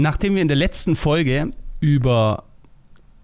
[0.00, 2.44] Nachdem wir in der letzten Folge über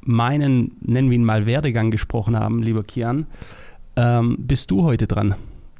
[0.00, 3.26] meinen, nennen wir ihn mal, Werdegang gesprochen haben, lieber Kian,
[3.94, 5.36] ähm, bist du heute dran.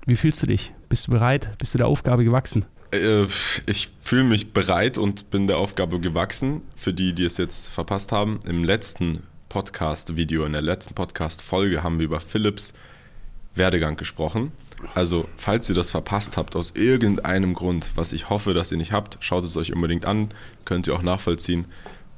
[0.07, 0.72] Wie fühlst du dich?
[0.88, 1.51] Bist du bereit?
[1.59, 2.65] Bist du der Aufgabe gewachsen?
[2.93, 3.27] Äh,
[3.67, 6.62] ich fühle mich bereit und bin der Aufgabe gewachsen.
[6.76, 11.99] Für die, die es jetzt verpasst haben, im letzten Podcast-Video, in der letzten Podcast-Folge haben
[11.99, 12.72] wir über Philips
[13.56, 14.53] Werdegang gesprochen.
[14.94, 18.92] Also, falls ihr das verpasst habt, aus irgendeinem Grund, was ich hoffe, dass ihr nicht
[18.92, 20.28] habt, schaut es euch unbedingt an.
[20.64, 21.66] Könnt ihr auch nachvollziehen,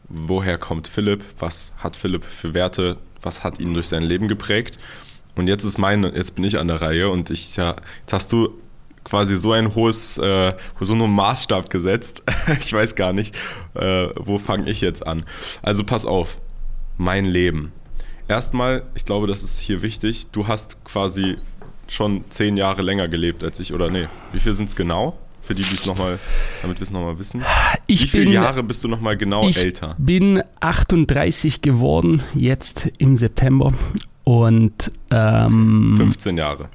[0.09, 4.79] woher kommt Philipp, was hat Philipp für Werte, was hat ihn durch sein Leben geprägt.
[5.35, 8.33] Und jetzt ist meine, jetzt bin ich an der Reihe und ich ja, jetzt hast
[8.33, 8.51] du
[9.05, 12.23] quasi so ein hohes, äh, so einen Maßstab gesetzt.
[12.61, 13.37] ich weiß gar nicht,
[13.75, 15.25] äh, wo fange ich jetzt an.
[15.63, 16.39] Also pass auf,
[16.97, 17.73] mein Leben.
[18.29, 20.29] Erstmal, ich glaube, das ist hier wichtig.
[20.33, 21.37] Du hast quasi
[21.89, 24.09] schon zehn Jahre länger gelebt als ich, oder nee?
[24.33, 25.17] Wie viel sind es genau?
[25.43, 26.19] Für die, die es nochmal,
[26.63, 27.45] damit wir es nochmal wissen.
[27.87, 29.95] Ich Wie viele bin, Jahre bist du nochmal genau ich älter?
[29.97, 33.73] bin 38 geworden, jetzt im September.
[34.25, 36.69] Und ähm, 15 Jahre.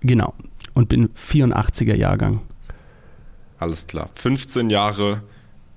[0.00, 0.34] genau.
[0.74, 2.40] Und bin 84er Jahrgang.
[3.58, 4.08] Alles klar.
[4.14, 5.22] 15 Jahre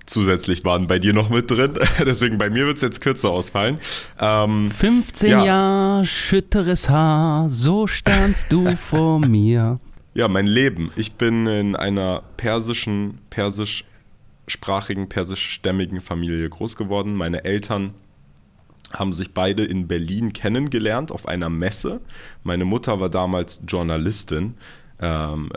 [0.05, 1.73] zusätzlich waren bei dir noch mit drin.
[2.05, 3.79] Deswegen bei mir wird es jetzt kürzer ausfallen.
[4.19, 5.45] Ähm, 15 Ja.
[5.45, 9.79] Jahre schütteres Haar, so standst du vor mir.
[10.13, 10.91] Ja, mein Leben.
[10.95, 17.15] Ich bin in einer persischen, persischsprachigen, persischstämmigen Familie groß geworden.
[17.15, 17.93] Meine Eltern
[18.93, 21.99] haben sich beide in Berlin kennengelernt auf einer Messe.
[22.43, 24.55] Meine Mutter war damals Journalistin
[25.01, 25.49] ähm,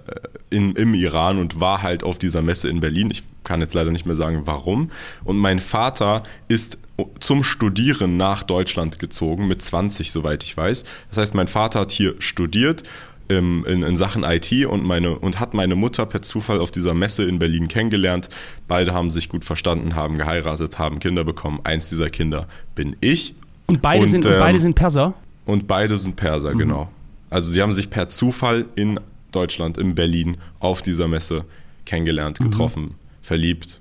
[0.50, 3.10] in, im Iran und war halt auf dieser Messe in Berlin.
[3.10, 4.90] Ich kann jetzt leider nicht mehr sagen, warum.
[5.24, 6.78] Und mein Vater ist
[7.20, 10.84] zum Studieren nach Deutschland gezogen, mit 20, soweit ich weiß.
[11.10, 12.82] Das heißt, mein Vater hat hier studiert
[13.28, 17.24] in, in Sachen IT und, meine, und hat meine Mutter per Zufall auf dieser Messe
[17.24, 18.28] in Berlin kennengelernt.
[18.66, 21.60] Beide haben sich gut verstanden, haben geheiratet, haben Kinder bekommen.
[21.62, 23.34] Eins dieser Kinder bin ich
[23.66, 25.14] Und beide, Und, sind, und ähm, beide sind Perser.
[25.44, 26.90] und beide sind Perser, genau.
[27.30, 28.98] Also sie haben sich per Zufall in
[29.32, 31.44] Deutschland, in Berlin, auf dieser Messe
[31.84, 33.80] kennengelernt, getroffen, verliebt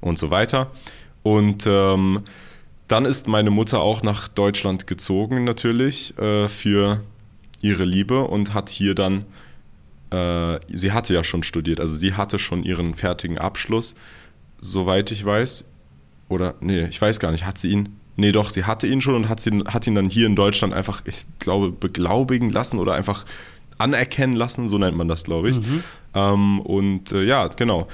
[0.00, 0.70] und so weiter.
[1.22, 2.22] Und ähm,
[2.88, 7.02] dann ist meine Mutter auch nach Deutschland gezogen, natürlich, äh, für
[7.60, 9.24] ihre Liebe und hat hier dann,
[10.10, 13.96] äh, sie hatte ja schon studiert, also sie hatte schon ihren fertigen Abschluss,
[14.60, 15.64] soweit ich weiß.
[16.28, 19.14] Oder, nee, ich weiß gar nicht, hat sie ihn, nee doch, sie hatte ihn schon
[19.14, 22.94] und hat, sie, hat ihn dann hier in Deutschland einfach, ich glaube, beglaubigen lassen oder
[22.94, 23.24] einfach
[23.78, 25.60] anerkennen lassen, so nennt man das, glaube ich.
[26.14, 27.88] Ähm, und äh, ja, genau.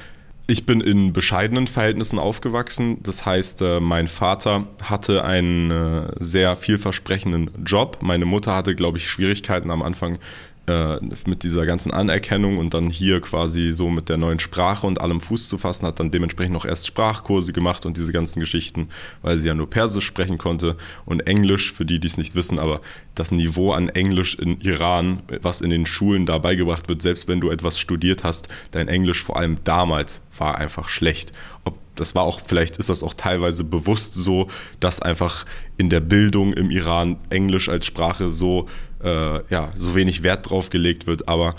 [0.49, 2.99] Ich bin in bescheidenen Verhältnissen aufgewachsen.
[3.03, 7.99] Das heißt, äh, mein Vater hatte einen äh, sehr vielversprechenden Job.
[8.03, 10.19] Meine Mutter hatte, glaube ich, Schwierigkeiten am Anfang
[10.67, 15.01] äh, mit dieser ganzen Anerkennung und dann hier quasi so mit der neuen Sprache und
[15.01, 18.89] allem Fuß zu fassen, hat dann dementsprechend noch erst Sprachkurse gemacht und diese ganzen Geschichten,
[19.23, 22.59] weil sie ja nur Persisch sprechen konnte und Englisch, für die, die es nicht wissen,
[22.59, 22.81] aber
[23.15, 27.41] das Niveau an Englisch in Iran, was in den Schulen da beigebracht wird, selbst wenn
[27.41, 31.33] du etwas studiert hast, dein Englisch vor allem damals war einfach schlecht.
[31.65, 34.49] Ob das war auch, vielleicht ist das auch teilweise bewusst so,
[34.81, 35.45] dass einfach
[35.77, 38.67] in der Bildung im Iran Englisch als Sprache so,
[39.03, 41.29] äh, ja, so wenig Wert drauf gelegt wird.
[41.29, 41.51] Aber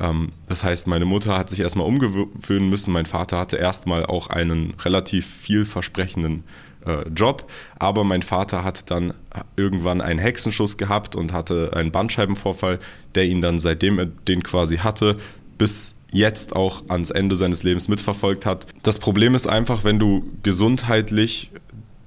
[0.00, 2.92] ähm, das heißt, meine Mutter hat sich erstmal umgewöhnen müssen.
[2.92, 6.44] Mein Vater hatte erstmal auch einen relativ vielversprechenden
[6.86, 7.50] äh, Job.
[7.78, 9.14] Aber mein Vater hat dann
[9.56, 12.78] irgendwann einen Hexenschuss gehabt und hatte einen Bandscheibenvorfall,
[13.14, 15.18] der ihn dann, seitdem er den quasi hatte,
[15.58, 18.66] bis jetzt auch ans Ende seines Lebens mitverfolgt hat.
[18.82, 21.50] Das Problem ist einfach, wenn du gesundheitlich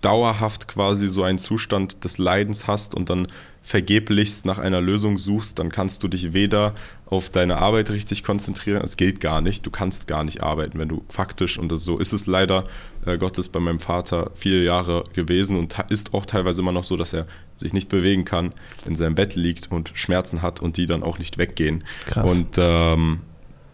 [0.01, 3.27] dauerhaft quasi so einen Zustand des Leidens hast und dann
[3.63, 6.75] vergeblichst nach einer Lösung suchst, dann kannst du dich weder
[7.07, 10.89] auf deine Arbeit richtig konzentrieren, es geht gar nicht, du kannst gar nicht arbeiten, wenn
[10.89, 12.65] du faktisch, und das, so ist es leider
[13.07, 16.95] äh, Gottes bei meinem Vater viele Jahre gewesen und ist auch teilweise immer noch so,
[16.95, 17.25] dass er
[17.57, 18.53] sich nicht bewegen kann,
[18.85, 21.83] in seinem Bett liegt und Schmerzen hat und die dann auch nicht weggehen.
[22.05, 22.29] Krass.
[22.29, 23.21] Und ähm,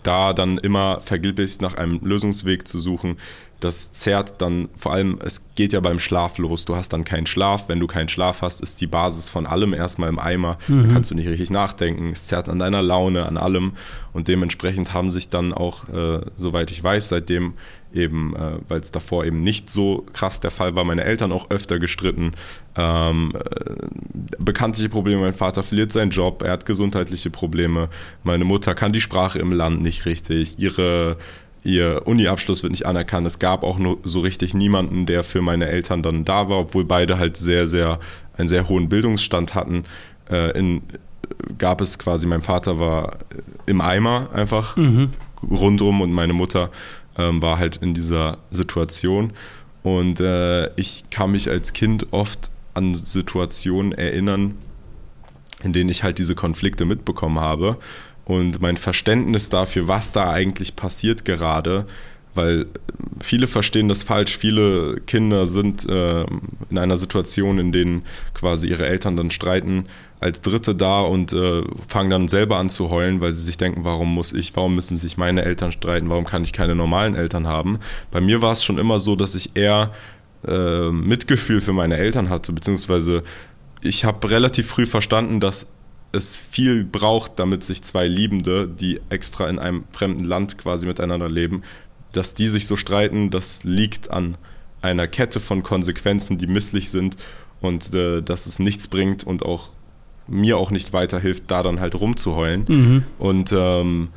[0.03, 3.17] da dann immer vergeblich nach einem Lösungsweg zu suchen,
[3.61, 6.65] das zerrt dann vor allem, es geht ja beim Schlaf los.
[6.65, 7.69] Du hast dann keinen Schlaf.
[7.69, 10.57] Wenn du keinen Schlaf hast, ist die Basis von allem erstmal im Eimer.
[10.87, 12.09] Da kannst du nicht richtig nachdenken.
[12.11, 13.73] Es zerrt an deiner Laune, an allem.
[14.13, 17.53] Und dementsprechend haben sich dann auch, äh, soweit ich weiß, seitdem
[17.93, 21.49] eben, äh, weil es davor eben nicht so krass der Fall war, meine Eltern auch
[21.49, 22.31] öfter gestritten.
[22.75, 23.75] Ähm, äh,
[24.39, 27.89] bekanntliche Probleme, mein Vater verliert seinen Job, er hat gesundheitliche Probleme,
[28.23, 31.17] meine Mutter kann die Sprache im Land nicht richtig, ihre,
[31.63, 33.27] ihr Uni-Abschluss wird nicht anerkannt.
[33.27, 36.85] Es gab auch nur so richtig niemanden, der für meine Eltern dann da war, obwohl
[36.85, 37.99] beide halt sehr, sehr,
[38.37, 39.83] einen sehr hohen Bildungsstand hatten.
[40.29, 40.81] Äh, in,
[41.57, 43.17] gab es quasi, mein Vater war
[43.65, 44.75] im Eimer einfach
[45.49, 46.69] rundum und meine Mutter
[47.17, 49.33] ähm, war halt in dieser Situation.
[49.83, 54.55] Und äh, ich kann mich als Kind oft an Situationen erinnern,
[55.63, 57.77] in denen ich halt diese Konflikte mitbekommen habe.
[58.25, 61.85] Und mein Verständnis dafür, was da eigentlich passiert gerade,
[62.33, 62.67] weil
[63.21, 64.37] viele verstehen das falsch.
[64.37, 66.25] Viele Kinder sind äh,
[66.69, 68.03] in einer Situation, in denen
[68.33, 69.85] quasi ihre Eltern dann streiten,
[70.21, 73.83] als Dritte da und äh, fangen dann selber an zu heulen, weil sie sich denken,
[73.83, 77.47] warum muss ich, warum müssen sich meine Eltern streiten, warum kann ich keine normalen Eltern
[77.47, 77.79] haben.
[78.11, 79.91] Bei mir war es schon immer so, dass ich eher
[80.47, 83.23] äh, Mitgefühl für meine Eltern hatte, beziehungsweise
[83.81, 85.65] ich habe relativ früh verstanden, dass
[86.11, 91.29] es viel braucht, damit sich zwei Liebende, die extra in einem fremden Land quasi miteinander
[91.29, 91.63] leben,
[92.11, 94.37] dass die sich so streiten, das liegt an
[94.83, 97.17] einer Kette von Konsequenzen, die misslich sind
[97.59, 99.69] und äh, dass es nichts bringt und auch
[100.31, 102.65] mir auch nicht weiterhilft, da dann halt rumzuheulen.
[102.67, 103.03] Mhm.
[103.19, 104.09] Und ähm,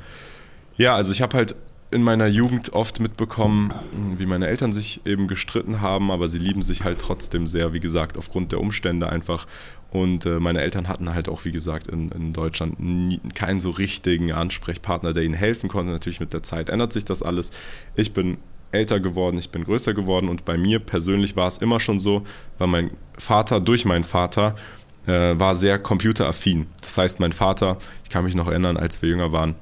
[0.76, 1.54] ja, also ich habe halt
[1.90, 3.72] in meiner Jugend oft mitbekommen,
[4.16, 7.78] wie meine Eltern sich eben gestritten haben, aber sie lieben sich halt trotzdem sehr, wie
[7.78, 9.46] gesagt, aufgrund der Umstände einfach.
[9.92, 13.70] Und äh, meine Eltern hatten halt auch, wie gesagt, in, in Deutschland nie, keinen so
[13.70, 15.92] richtigen Ansprechpartner, der ihnen helfen konnte.
[15.92, 17.52] Natürlich mit der Zeit ändert sich das alles.
[17.94, 18.38] Ich bin
[18.72, 22.24] älter geworden, ich bin größer geworden und bei mir persönlich war es immer schon so,
[22.58, 24.56] weil mein Vater durch meinen Vater
[25.06, 26.66] äh, war sehr computeraffin.
[26.80, 29.54] Das heißt, mein Vater, ich kann mich noch erinnern, als wir jünger waren,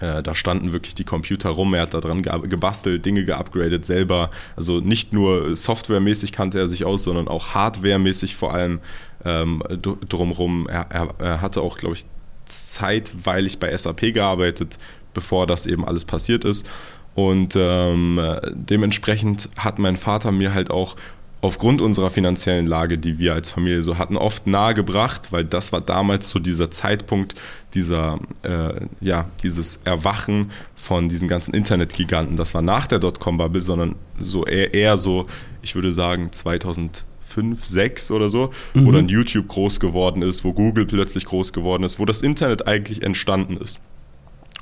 [0.00, 4.30] äh, da standen wirklich die Computer rum, er hat da dran gebastelt, Dinge geupgradet selber.
[4.56, 8.80] Also nicht nur softwaremäßig kannte er sich aus, sondern auch hardwaremäßig vor allem
[9.24, 10.68] ähm, drumherum.
[10.68, 12.04] Er, er, er hatte auch, glaube ich,
[12.46, 14.78] zeitweilig bei SAP gearbeitet,
[15.14, 16.68] bevor das eben alles passiert ist.
[17.14, 18.20] Und ähm,
[18.52, 20.96] dementsprechend hat mein Vater mir halt auch
[21.44, 25.82] aufgrund unserer finanziellen Lage, die wir als Familie so hatten, oft nahegebracht, weil das war
[25.82, 27.34] damals so dieser Zeitpunkt,
[27.74, 32.38] dieser, äh, ja, dieses Erwachen von diesen ganzen Internetgiganten.
[32.38, 35.26] Das war nach der Dotcom-Bubble, sondern so eher, eher so,
[35.60, 38.86] ich würde sagen, 2000 fünf, sechs oder so, mhm.
[38.86, 42.66] wo dann YouTube groß geworden ist, wo Google plötzlich groß geworden ist, wo das Internet
[42.66, 43.80] eigentlich entstanden ist.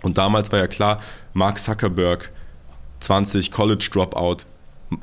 [0.02, 0.99] Und damals war ja klar,
[1.32, 2.32] Mark Zuckerberg,
[2.99, 4.46] 20 College Dropout,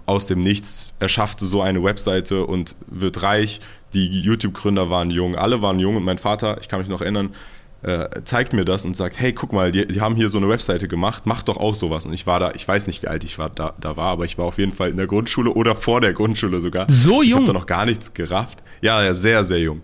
[0.06, 3.59] aus dem Nichts, er schaffte so eine Webseite und wird reich.
[3.94, 7.33] Die YouTube-Gründer waren jung, alle waren jung und mein Vater, ich kann mich noch erinnern,
[7.81, 10.50] äh, zeigt mir das und sagt, hey, guck mal, die, die, haben hier so eine
[10.50, 12.06] Webseite gemacht, mach doch auch sowas.
[12.06, 14.25] Und ich war da, ich weiß nicht, wie alt ich war, da, da war, aber
[14.25, 16.88] ich war auf jeden Fall in der Grundschule oder vor der Grundschule sogar.
[16.89, 17.24] So jung?
[17.24, 18.59] Ich habe da noch gar nichts gerafft.
[18.81, 19.81] Ja, ja, sehr, sehr jung.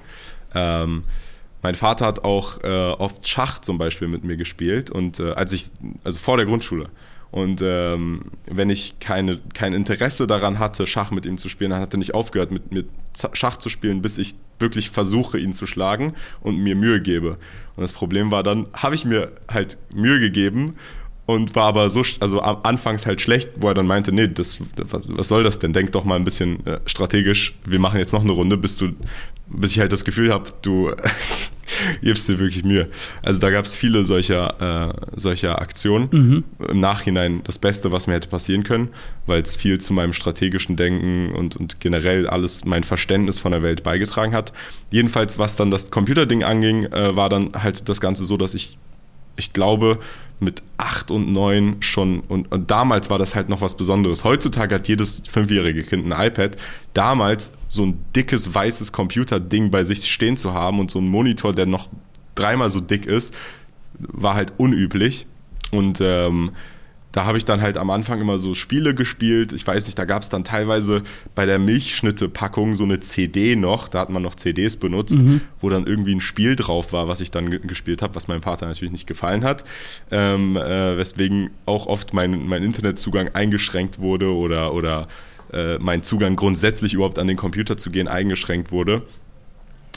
[0.53, 1.03] Ähm,
[1.61, 5.51] mein Vater hat auch äh, oft Schach zum Beispiel mit mir gespielt und äh, als
[5.51, 5.71] ich,
[6.03, 6.89] also vor der Grundschule.
[7.35, 11.81] Und ähm, wenn ich keine, kein Interesse daran hatte, Schach mit ihm zu spielen, dann
[11.81, 12.85] hat er nicht aufgehört, mit mir
[13.33, 17.31] Schach zu spielen, bis ich wirklich versuche, ihn zu schlagen und mir Mühe gebe.
[17.75, 20.75] Und das Problem war dann, habe ich mir halt Mühe gegeben
[21.25, 25.09] und war aber so, also anfangs halt schlecht, wo er dann meinte, nee, das, was,
[25.09, 25.73] was soll das denn?
[25.73, 28.93] Denk doch mal ein bisschen äh, strategisch, wir machen jetzt noch eine Runde, bis du,
[29.47, 30.93] bis ich halt das Gefühl habe, du
[32.01, 32.89] gibst dir wirklich Mühe.
[33.23, 36.09] Also da gab es viele solcher, äh, solcher Aktionen.
[36.11, 36.43] Mhm.
[36.69, 38.89] Im Nachhinein das Beste, was mir hätte passieren können,
[39.25, 43.63] weil es viel zu meinem strategischen Denken und, und generell alles mein Verständnis von der
[43.63, 44.53] Welt beigetragen hat.
[44.91, 48.77] Jedenfalls, was dann das Computerding anging, äh, war dann halt das Ganze so, dass ich
[49.37, 49.99] ich glaube,
[50.39, 54.23] mit acht und neun schon, und, und, damals war das halt noch was Besonderes.
[54.23, 56.57] Heutzutage hat jedes fünfjährige Kind ein iPad.
[56.93, 61.53] Damals so ein dickes, weißes Computerding bei sich stehen zu haben und so ein Monitor,
[61.53, 61.87] der noch
[62.35, 63.33] dreimal so dick ist,
[63.97, 65.25] war halt unüblich.
[65.71, 66.51] Und ähm,
[67.15, 69.53] da habe ich dann halt am Anfang immer so Spiele gespielt.
[69.53, 71.01] Ich weiß nicht, da gab es dann teilweise
[71.33, 75.39] bei der Milchschnitte-Packung so eine CD noch, da hat man noch CDs benutzt, mhm.
[75.61, 78.65] wo dann irgendwie ein Spiel drauf war, was ich dann gespielt habe, was meinem Vater
[78.65, 79.63] natürlich nicht gefallen hat.
[80.11, 85.07] Ähm, äh, weswegen auch oft mein, mein Internetzugang eingeschränkt wurde oder, oder
[85.53, 89.03] äh, mein Zugang grundsätzlich überhaupt an den Computer zu gehen eingeschränkt wurde.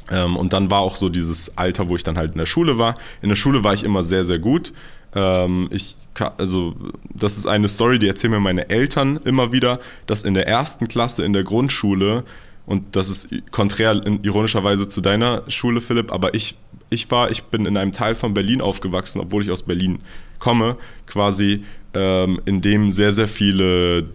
[0.09, 2.79] Ähm, und dann war auch so dieses Alter, wo ich dann halt in der Schule
[2.79, 2.97] war.
[3.23, 4.73] In der Schule war ich immer sehr, sehr gut.
[5.15, 5.97] Ähm, ich
[6.37, 6.75] also
[7.15, 10.89] das ist eine Story, die erzählen mir meine Eltern immer wieder, dass in der ersten
[10.89, 12.25] Klasse in der Grundschule
[12.69, 16.55] und das ist konträr ironischerweise zu deiner Schule, Philipp, aber ich,
[16.91, 20.01] ich war, ich bin in einem Teil von Berlin aufgewachsen, obwohl ich aus Berlin
[20.39, 24.11] komme, quasi ähm, in dem sehr, sehr viele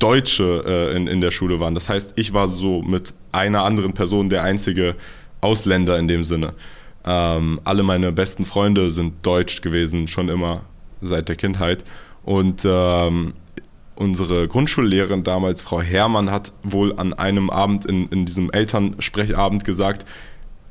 [0.00, 1.76] Deutsche äh, in, in der Schule waren.
[1.76, 4.96] Das heißt, ich war so mit einer anderen Person der einzige
[5.40, 6.54] Ausländer in dem Sinne.
[7.04, 10.62] Ähm, alle meine besten Freunde sind deutsch gewesen, schon immer
[11.00, 11.84] seit der Kindheit.
[12.24, 13.34] Und ähm,
[13.94, 20.06] unsere Grundschullehrerin damals, Frau Herrmann, hat wohl an einem Abend in, in diesem Elternsprechabend gesagt,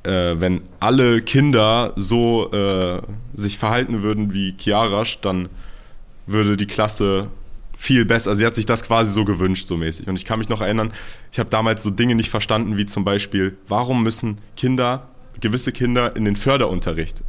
[0.03, 3.01] äh, wenn alle Kinder so äh,
[3.33, 5.49] sich verhalten würden wie Kiarasch, dann
[6.25, 7.27] würde die Klasse
[7.77, 8.29] viel besser.
[8.29, 10.07] Also sie hat sich das quasi so gewünscht, so mäßig.
[10.07, 10.91] Und ich kann mich noch erinnern,
[11.31, 15.07] ich habe damals so Dinge nicht verstanden, wie zum Beispiel, warum müssen Kinder,
[15.39, 17.23] gewisse Kinder in den Förderunterricht?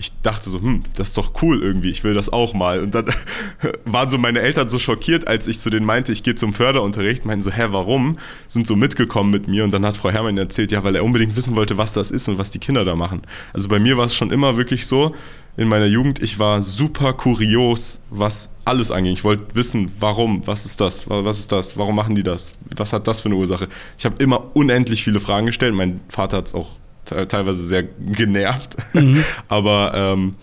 [0.00, 2.80] ich dachte so, hm, das ist doch cool irgendwie, ich will das auch mal.
[2.80, 3.04] Und dann
[3.84, 7.26] waren so meine Eltern so schockiert, als ich zu denen meinte, ich gehe zum Förderunterricht,
[7.26, 8.16] meinen so, hä, warum?
[8.48, 11.36] Sind so mitgekommen mit mir und dann hat Frau Herrmann erzählt, ja, weil er unbedingt
[11.36, 13.20] wissen wollte, was das ist und was die Kinder da machen.
[13.52, 15.14] Also bei mir war es schon immer wirklich so,
[15.58, 19.12] in meiner Jugend, ich war super kurios, was alles anging.
[19.12, 22.94] Ich wollte wissen, warum, was ist das, was ist das, warum machen die das, was
[22.94, 23.68] hat das für eine Ursache.
[23.98, 25.74] Ich habe immer unendlich viele Fragen gestellt.
[25.74, 26.76] Mein Vater hat es auch
[27.28, 28.76] teilweise sehr genervt.
[28.94, 29.22] Mhm.
[29.48, 30.34] Aber ähm,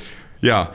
[0.42, 0.72] ja,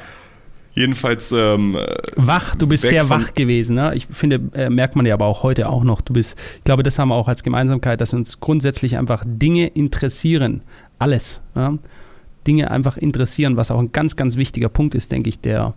[0.75, 1.33] jedenfalls.
[1.33, 1.77] Ähm,
[2.17, 3.77] wach, du bist sehr wach gewesen.
[3.77, 3.95] Ne?
[3.95, 6.01] Ich finde, äh, merkt man ja aber auch heute auch noch.
[6.01, 9.69] Du bist, ich glaube, das haben wir auch als Gemeinsamkeit, dass uns grundsätzlich einfach Dinge
[9.69, 10.63] interessieren.
[10.99, 11.43] Alles.
[11.55, 11.79] Ja?
[12.47, 15.75] Dinge einfach interessieren, was auch ein ganz, ganz wichtiger Punkt ist, denke ich, der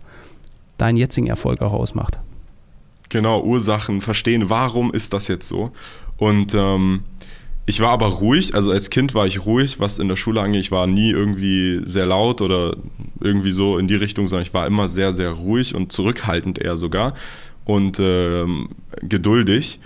[0.78, 2.18] deinen jetzigen Erfolg auch ausmacht.
[3.08, 5.70] Genau, Ursachen verstehen, warum ist das jetzt so?
[6.16, 7.02] Und ähm,
[7.66, 10.60] ich war aber ruhig, also als Kind war ich ruhig, was in der Schule angeht.
[10.60, 12.76] Ich war nie irgendwie sehr laut oder
[13.20, 16.76] irgendwie so in die Richtung, sondern ich war immer sehr, sehr ruhig und zurückhaltend eher
[16.76, 17.14] sogar
[17.64, 18.68] und ähm,
[19.02, 19.80] geduldig.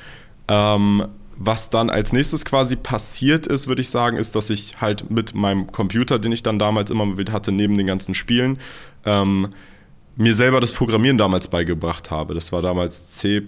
[0.49, 1.07] Ähm,
[1.43, 5.35] was dann als nächstes quasi passiert ist, würde ich sagen, ist, dass ich halt mit
[5.35, 8.59] meinem Computer, den ich dann damals immer wieder hatte, neben den ganzen Spielen,
[9.07, 9.49] ähm,
[10.17, 12.35] mir selber das Programmieren damals beigebracht habe.
[12.35, 13.43] Das war damals C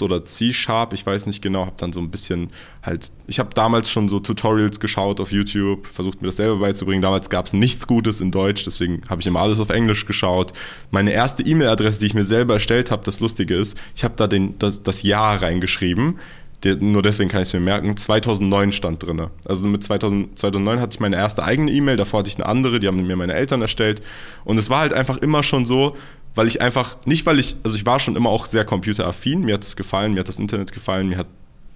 [0.00, 2.50] oder C Sharp, ich weiß nicht genau, habe dann so ein bisschen
[2.82, 7.02] halt, ich habe damals schon so Tutorials geschaut auf YouTube, versucht mir das selber beizubringen.
[7.02, 10.52] Damals gab es nichts Gutes in Deutsch, deswegen habe ich immer alles auf Englisch geschaut.
[10.90, 14.26] Meine erste E-Mail-Adresse, die ich mir selber erstellt habe, das Lustige ist, ich habe da
[14.26, 16.18] den, das, das Jahr reingeschrieben
[16.64, 19.28] der, nur deswegen kann ich es mir merken, 2009 stand drin.
[19.46, 22.78] Also mit 2000, 2009 hatte ich meine erste eigene E-Mail, davor hatte ich eine andere,
[22.78, 24.02] die haben mir meine Eltern erstellt.
[24.44, 25.96] Und es war halt einfach immer schon so,
[26.34, 29.54] weil ich einfach, nicht weil ich, also ich war schon immer auch sehr computeraffin, mir
[29.54, 31.26] hat es gefallen, mir hat das Internet gefallen, mir hat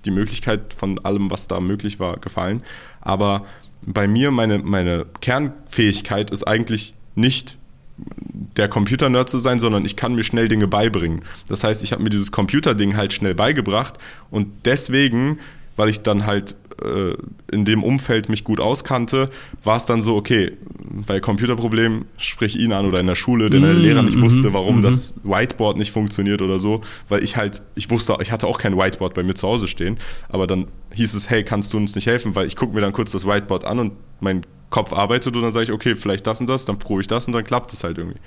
[0.04, 2.62] die Möglichkeit von allem, was da möglich war, gefallen.
[3.00, 3.44] Aber
[3.84, 7.58] bei mir, meine, meine Kernfähigkeit ist eigentlich nicht
[8.56, 11.22] der Computer-Nerd zu sein, sondern ich kann mir schnell Dinge beibringen.
[11.48, 13.98] Das heißt, ich habe mir dieses Computer-Ding halt schnell beigebracht
[14.30, 15.38] und deswegen,
[15.76, 17.14] weil ich dann halt äh,
[17.50, 19.30] in dem Umfeld mich gut auskannte,
[19.64, 20.52] war es dann so, okay,
[21.06, 24.48] bei Computerproblem sprich ihn an oder in der Schule, denn der mm, Lehrer nicht wusste,
[24.48, 28.30] mhm, warum mm das Whiteboard nicht funktioniert oder so, weil ich halt, ich wusste, ich
[28.30, 29.96] hatte auch kein Whiteboard bei mir zu Hause stehen,
[30.28, 32.92] aber dann hieß es, hey, kannst du uns nicht helfen, weil ich gucke mir dann
[32.92, 36.40] kurz das Whiteboard an und mein Kopf arbeitet und dann sage ich, okay, vielleicht das
[36.40, 38.20] und das, dann probe ich das und dann klappt es halt irgendwie.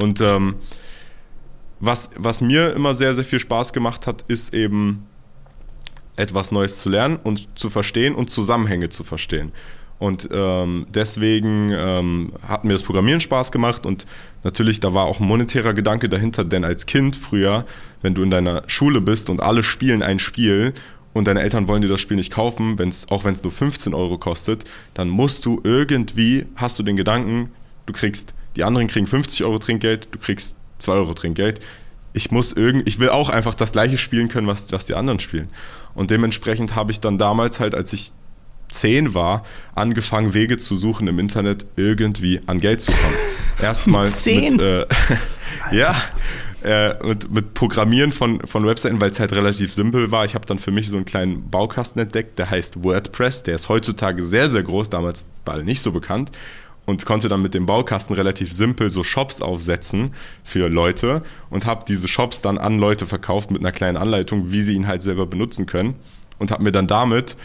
[0.00, 0.56] Und ähm,
[1.80, 5.06] was, was mir immer sehr, sehr viel Spaß gemacht hat, ist eben
[6.16, 9.52] etwas Neues zu lernen und zu verstehen und Zusammenhänge zu verstehen.
[9.98, 14.06] Und ähm, deswegen ähm, hat mir das Programmieren Spaß gemacht und
[14.44, 17.66] natürlich, da war auch ein monetärer Gedanke dahinter, denn als Kind früher,
[18.00, 20.72] wenn du in deiner Schule bist und alle spielen ein Spiel
[21.12, 23.94] und deine Eltern wollen dir das Spiel nicht kaufen, wenn's, auch wenn es nur 15
[23.94, 24.64] Euro kostet,
[24.94, 27.50] dann musst du irgendwie, hast du den Gedanken,
[27.86, 31.60] du kriegst, die anderen kriegen 50 Euro Trinkgeld, du kriegst 2 Euro Trinkgeld.
[32.12, 35.20] Ich muss irgend, ich will auch einfach das gleiche spielen können, was, was die anderen
[35.20, 35.48] spielen.
[35.94, 38.12] Und dementsprechend habe ich dann damals halt, als ich
[38.70, 39.42] 10 war,
[39.74, 43.14] angefangen, Wege zu suchen im Internet, irgendwie an Geld zu kommen.
[43.62, 44.86] Erstmal mit, äh,
[45.72, 45.96] ja,
[46.62, 50.24] äh, mit, mit Programmieren von, von Webseiten, weil es halt relativ simpel war.
[50.24, 53.44] Ich habe dann für mich so einen kleinen Baukasten entdeckt, der heißt WordPress.
[53.44, 56.32] Der ist heutzutage sehr, sehr groß, damals war er nicht so bekannt.
[56.86, 60.12] Und konnte dann mit dem Baukasten relativ simpel so Shops aufsetzen
[60.42, 64.62] für Leute und habe diese Shops dann an Leute verkauft mit einer kleinen Anleitung, wie
[64.62, 65.94] sie ihn halt selber benutzen können.
[66.38, 67.36] Und habe mir dann damit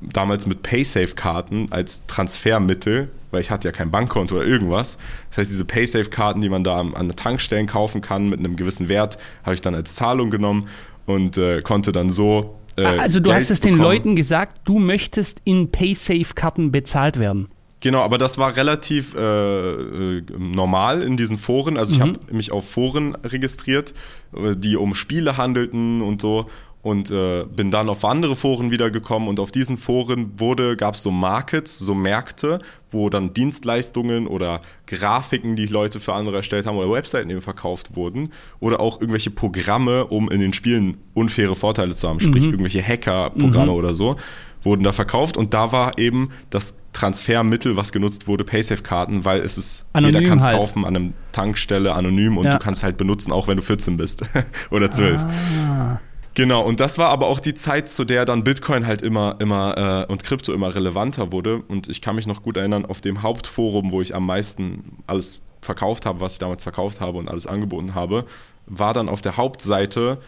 [0.00, 4.98] damals mit Paysafe-Karten als Transfermittel, weil ich hatte ja kein Bankkonto oder irgendwas.
[5.30, 8.88] Das heißt, diese Paysafe-Karten, die man da an der Tankstellen kaufen kann mit einem gewissen
[8.88, 10.68] Wert, habe ich dann als Zahlung genommen
[11.06, 12.58] und äh, konnte dann so.
[12.76, 17.48] Äh, also du Geld hast es den Leuten gesagt, du möchtest in Paysafe-Karten bezahlt werden.
[17.84, 21.76] Genau, aber das war relativ äh, äh normal in diesen Foren.
[21.76, 22.14] Also ich mhm.
[22.14, 23.92] habe mich auf Foren registriert,
[24.34, 26.46] äh, die um Spiele handelten und so
[26.84, 31.02] und äh, bin dann auf andere Foren wiedergekommen und auf diesen Foren wurde gab es
[31.02, 32.58] so Markets, so Märkte,
[32.90, 37.96] wo dann Dienstleistungen oder Grafiken, die Leute für andere erstellt haben oder Webseiten eben verkauft
[37.96, 38.28] wurden
[38.60, 42.50] oder auch irgendwelche Programme, um in den Spielen unfaire Vorteile zu haben, sprich mhm.
[42.50, 43.78] irgendwelche Hacker-Programme mhm.
[43.78, 44.16] oder so
[44.62, 49.58] wurden da verkauft und da war eben das Transfermittel, was genutzt wurde, Paysafe-Karten, weil es
[49.58, 50.58] ist, anonym jeder kann es halt.
[50.58, 52.52] kaufen an einer Tankstelle anonym und ja.
[52.52, 54.22] du kannst halt benutzen, auch wenn du 14 bist
[54.70, 55.20] oder 12.
[55.20, 56.00] Ah.
[56.34, 60.06] Genau, und das war aber auch die Zeit, zu der dann Bitcoin halt immer, immer
[60.08, 61.62] äh, und Krypto immer relevanter wurde.
[61.68, 65.40] Und ich kann mich noch gut erinnern, auf dem Hauptforum, wo ich am meisten alles
[65.60, 68.24] verkauft habe, was ich damals verkauft habe und alles angeboten habe,
[68.66, 70.18] war dann auf der Hauptseite,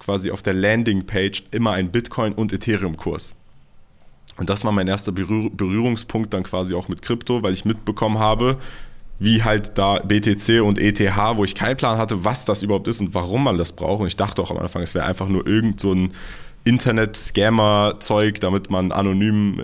[0.00, 3.36] quasi auf der Landingpage, immer ein Bitcoin- und Ethereum-Kurs.
[4.36, 8.58] Und das war mein erster Berührungspunkt dann quasi auch mit Krypto, weil ich mitbekommen habe,
[9.18, 11.00] wie halt da BTC und ETH,
[11.36, 14.00] wo ich keinen Plan hatte, was das überhaupt ist und warum man das braucht.
[14.00, 16.12] Und ich dachte auch am Anfang, es wäre einfach nur irgend so ein
[16.64, 19.60] Internet-Scammer-Zeug, damit man anonym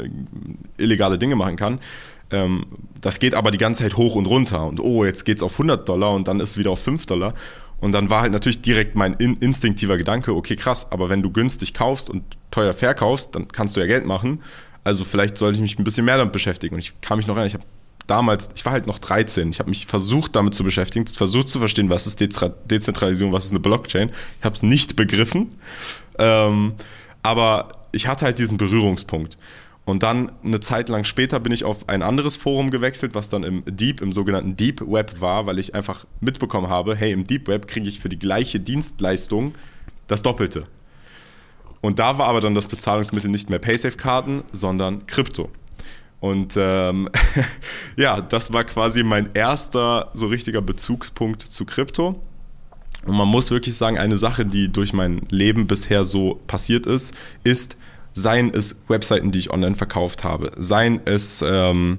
[0.78, 1.80] äh, illegale Dinge machen kann.
[2.30, 2.66] Ähm,
[3.00, 4.66] das geht aber die ganze Zeit hoch und runter.
[4.66, 7.06] Und oh, jetzt geht es auf 100 Dollar und dann ist es wieder auf 5
[7.06, 7.34] Dollar.
[7.80, 11.30] Und dann war halt natürlich direkt mein in instinktiver Gedanke, okay, krass, aber wenn du
[11.30, 14.42] günstig kaufst und teuer verkaufst, dann kannst du ja Geld machen.
[14.84, 16.74] Also vielleicht sollte ich mich ein bisschen mehr damit beschäftigen.
[16.74, 17.64] Und ich kann mich noch erinnern, ich habe
[18.10, 21.58] damals, ich war halt noch 13, ich habe mich versucht damit zu beschäftigen, versucht zu
[21.58, 24.10] verstehen, was ist Dezentralisierung, was ist eine Blockchain.
[24.38, 25.52] Ich habe es nicht begriffen,
[26.18, 26.74] ähm,
[27.22, 29.38] aber ich hatte halt diesen Berührungspunkt.
[29.84, 33.42] Und dann eine Zeit lang später bin ich auf ein anderes Forum gewechselt, was dann
[33.42, 37.48] im Deep, im sogenannten Deep Web war, weil ich einfach mitbekommen habe, hey, im Deep
[37.48, 39.54] Web kriege ich für die gleiche Dienstleistung
[40.06, 40.62] das Doppelte.
[41.80, 45.48] Und da war aber dann das Bezahlungsmittel nicht mehr Paysafe-Karten, sondern Krypto.
[46.20, 47.08] Und ähm,
[47.96, 52.20] ja, das war quasi mein erster so richtiger Bezugspunkt zu Krypto.
[53.06, 57.14] Und man muss wirklich sagen, eine Sache, die durch mein Leben bisher so passiert ist,
[57.44, 57.78] ist,
[58.12, 61.98] seien es Webseiten, die ich online verkauft habe, seien es, ähm,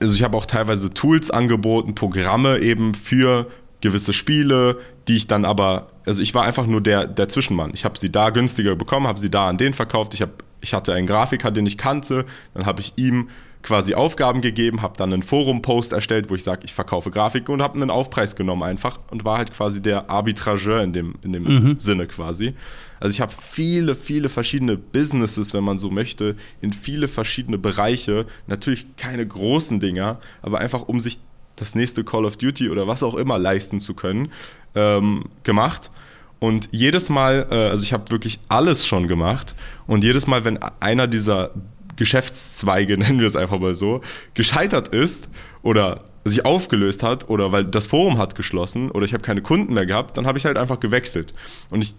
[0.00, 3.46] also ich habe auch teilweise Tools angeboten, Programme eben für
[3.80, 7.70] gewisse Spiele, die ich dann aber, also ich war einfach nur der, der Zwischenmann.
[7.72, 10.74] Ich habe sie da günstiger bekommen, habe sie da an den verkauft, ich habe ich
[10.74, 12.24] hatte einen Grafiker, den ich kannte,
[12.54, 13.28] dann habe ich ihm
[13.62, 17.62] quasi Aufgaben gegeben, habe dann einen Forum-Post erstellt, wo ich sage, ich verkaufe Grafiken und
[17.62, 21.42] habe einen Aufpreis genommen einfach und war halt quasi der Arbitrageur in dem, in dem
[21.42, 21.78] mhm.
[21.78, 22.54] Sinne quasi.
[23.00, 28.26] Also ich habe viele, viele verschiedene Businesses, wenn man so möchte, in viele verschiedene Bereiche,
[28.46, 31.18] natürlich keine großen Dinger, aber einfach um sich
[31.56, 34.30] das nächste Call of Duty oder was auch immer leisten zu können,
[34.76, 35.90] ähm, gemacht.
[36.40, 39.54] Und jedes Mal, äh, also ich habe wirklich alles schon gemacht.
[39.86, 41.50] Und jedes Mal, wenn einer dieser
[41.96, 44.00] Geschäftszweige, nennen wir es einfach mal so,
[44.34, 45.30] gescheitert ist
[45.62, 49.74] oder sich aufgelöst hat oder weil das Forum hat geschlossen oder ich habe keine Kunden
[49.74, 51.32] mehr gehabt, dann habe ich halt einfach gewechselt.
[51.70, 51.94] Und ich,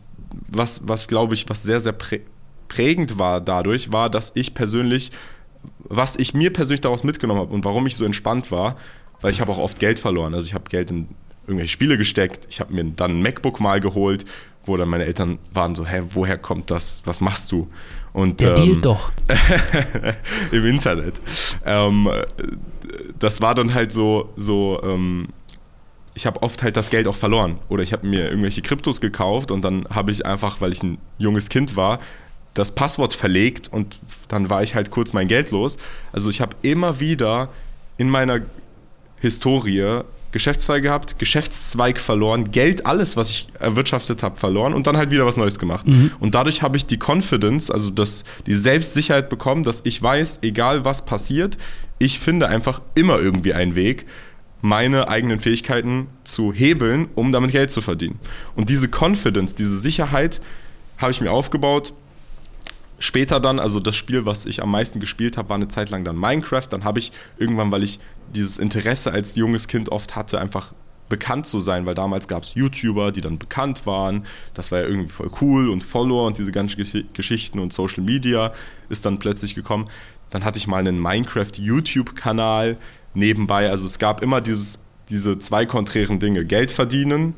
[0.47, 1.95] was, was glaube ich, was sehr, sehr
[2.67, 5.11] prägend war dadurch, war, dass ich persönlich,
[5.79, 8.77] was ich mir persönlich daraus mitgenommen habe und warum ich so entspannt war,
[9.21, 10.33] weil ich habe auch oft Geld verloren.
[10.33, 11.09] Also ich habe Geld in
[11.49, 12.47] irgendwelche Spiele gesteckt.
[12.49, 14.25] Ich habe mir dann ein MacBook mal geholt,
[14.65, 17.01] wo dann meine Eltern waren so, hä, woher kommt das?
[17.05, 17.67] Was machst du?
[18.13, 19.11] Und, Der ähm, doch.
[20.51, 21.21] Im Internet.
[21.65, 22.09] Ähm,
[23.17, 25.29] das war dann halt so, so ähm,
[26.13, 27.59] ich habe oft halt das Geld auch verloren.
[27.69, 30.97] Oder ich habe mir irgendwelche Kryptos gekauft und dann habe ich einfach, weil ich ein
[31.17, 31.99] junges Kind war,
[32.53, 35.77] das Passwort verlegt und dann war ich halt kurz mein Geld los.
[36.11, 37.49] Also ich habe immer wieder
[37.97, 38.41] in meiner
[39.19, 45.09] Historie Geschäftszweig gehabt, Geschäftszweig verloren, Geld, alles, was ich erwirtschaftet habe, verloren und dann halt
[45.11, 45.87] wieder was Neues gemacht.
[45.87, 46.11] Mhm.
[46.19, 50.85] Und dadurch habe ich die Confidence, also das, die Selbstsicherheit bekommen, dass ich weiß, egal
[50.85, 51.57] was passiert,
[51.97, 54.05] ich finde einfach immer irgendwie einen Weg,
[54.61, 58.19] meine eigenen Fähigkeiten zu hebeln, um damit Geld zu verdienen.
[58.55, 60.41] Und diese Confidence, diese Sicherheit
[60.97, 61.93] habe ich mir aufgebaut
[62.99, 66.03] später dann, also das Spiel, was ich am meisten gespielt habe, war eine Zeit lang
[66.03, 66.67] dann Minecraft.
[66.69, 67.99] Dann habe ich irgendwann, weil ich
[68.33, 70.73] dieses Interesse als junges Kind oft hatte, einfach
[71.09, 74.25] bekannt zu sein, weil damals gab es YouTuber, die dann bekannt waren.
[74.53, 78.53] Das war ja irgendwie voll cool und Follower und diese ganzen Geschichten und Social Media
[78.89, 79.89] ist dann plötzlich gekommen.
[80.29, 82.77] Dann hatte ich mal einen Minecraft-YouTube-Kanal
[83.15, 83.69] nebenbei.
[83.69, 87.33] Also es gab immer dieses, diese zwei konträren Dinge: Geld verdienen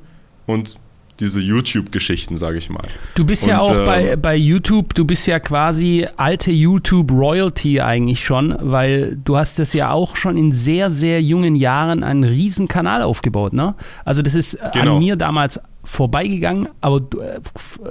[0.46, 0.76] und
[1.22, 2.84] diese YouTube-Geschichten, sage ich mal.
[3.16, 7.80] Du bist und, ja auch äh, bei, bei YouTube, du bist ja quasi alte YouTube-Royalty
[7.80, 12.24] eigentlich schon, weil du hast das ja auch schon in sehr, sehr jungen Jahren einen
[12.24, 13.76] riesen Kanal aufgebaut, ne?
[14.04, 14.96] Also das ist genau.
[14.96, 17.40] an mir damals vorbeigegangen, aber du, äh,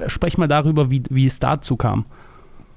[0.08, 2.04] sprech mal darüber, wie, wie es dazu kam.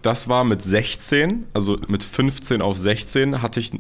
[0.01, 3.71] Das war mit 16, also mit 15 auf 16 hatte ich,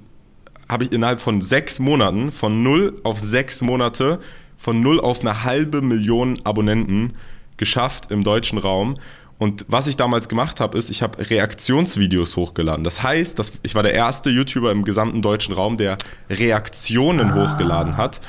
[0.69, 4.19] habe ich innerhalb von sechs Monaten, von 0 auf sechs Monate
[4.63, 7.15] von null auf eine halbe Million Abonnenten
[7.57, 8.95] geschafft im deutschen Raum.
[9.37, 12.85] Und was ich damals gemacht habe, ist, ich habe Reaktionsvideos hochgeladen.
[12.85, 15.97] Das heißt, dass ich war der erste YouTuber im gesamten deutschen Raum, der
[16.29, 17.35] Reaktionen ah.
[17.51, 18.21] hochgeladen hat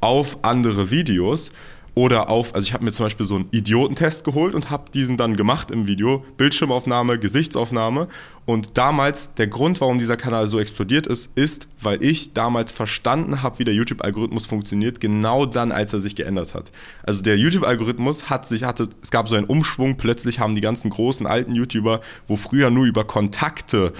[0.00, 1.52] auf andere Videos
[1.94, 5.18] oder auf, also ich habe mir zum Beispiel so einen Idiotentest geholt und habe diesen
[5.18, 8.08] dann gemacht im Video, Bildschirmaufnahme, Gesichtsaufnahme.
[8.46, 13.42] Und damals, der Grund, warum dieser Kanal so explodiert ist, ist, weil ich damals verstanden
[13.42, 16.72] habe, wie der YouTube-Algorithmus funktioniert, genau dann, als er sich geändert hat.
[17.02, 20.90] Also der YouTube-Algorithmus hat sich, hatte, es gab so einen Umschwung, plötzlich haben die ganzen
[20.90, 23.92] großen alten YouTuber, wo früher nur über Kontakte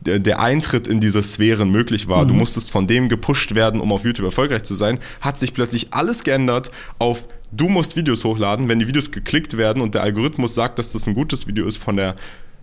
[0.00, 2.24] der, Eintritt in diese Sphären möglich war.
[2.24, 2.28] Mhm.
[2.28, 4.98] Du musstest von dem gepusht werden, um auf YouTube erfolgreich zu sein.
[5.20, 8.68] Hat sich plötzlich alles geändert auf du musst Videos hochladen.
[8.68, 11.78] Wenn die Videos geklickt werden und der Algorithmus sagt, dass das ein gutes Video ist
[11.78, 12.16] von der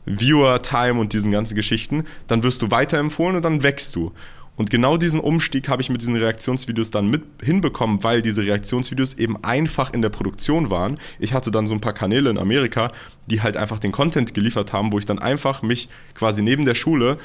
[0.06, 4.12] Viewer-Time und diesen ganzen Geschichten, dann wirst du weiterempfohlen und dann wächst du.
[4.58, 9.16] Und genau diesen Umstieg habe ich mit diesen Reaktionsvideos dann mit hinbekommen, weil diese Reaktionsvideos
[9.16, 10.98] eben einfach in der Produktion waren.
[11.20, 12.92] Ich hatte dann so ein paar Kanäle in Amerika,
[13.28, 16.76] die halt einfach den Content geliefert haben, wo ich dann einfach mich quasi neben der
[16.76, 17.18] Schule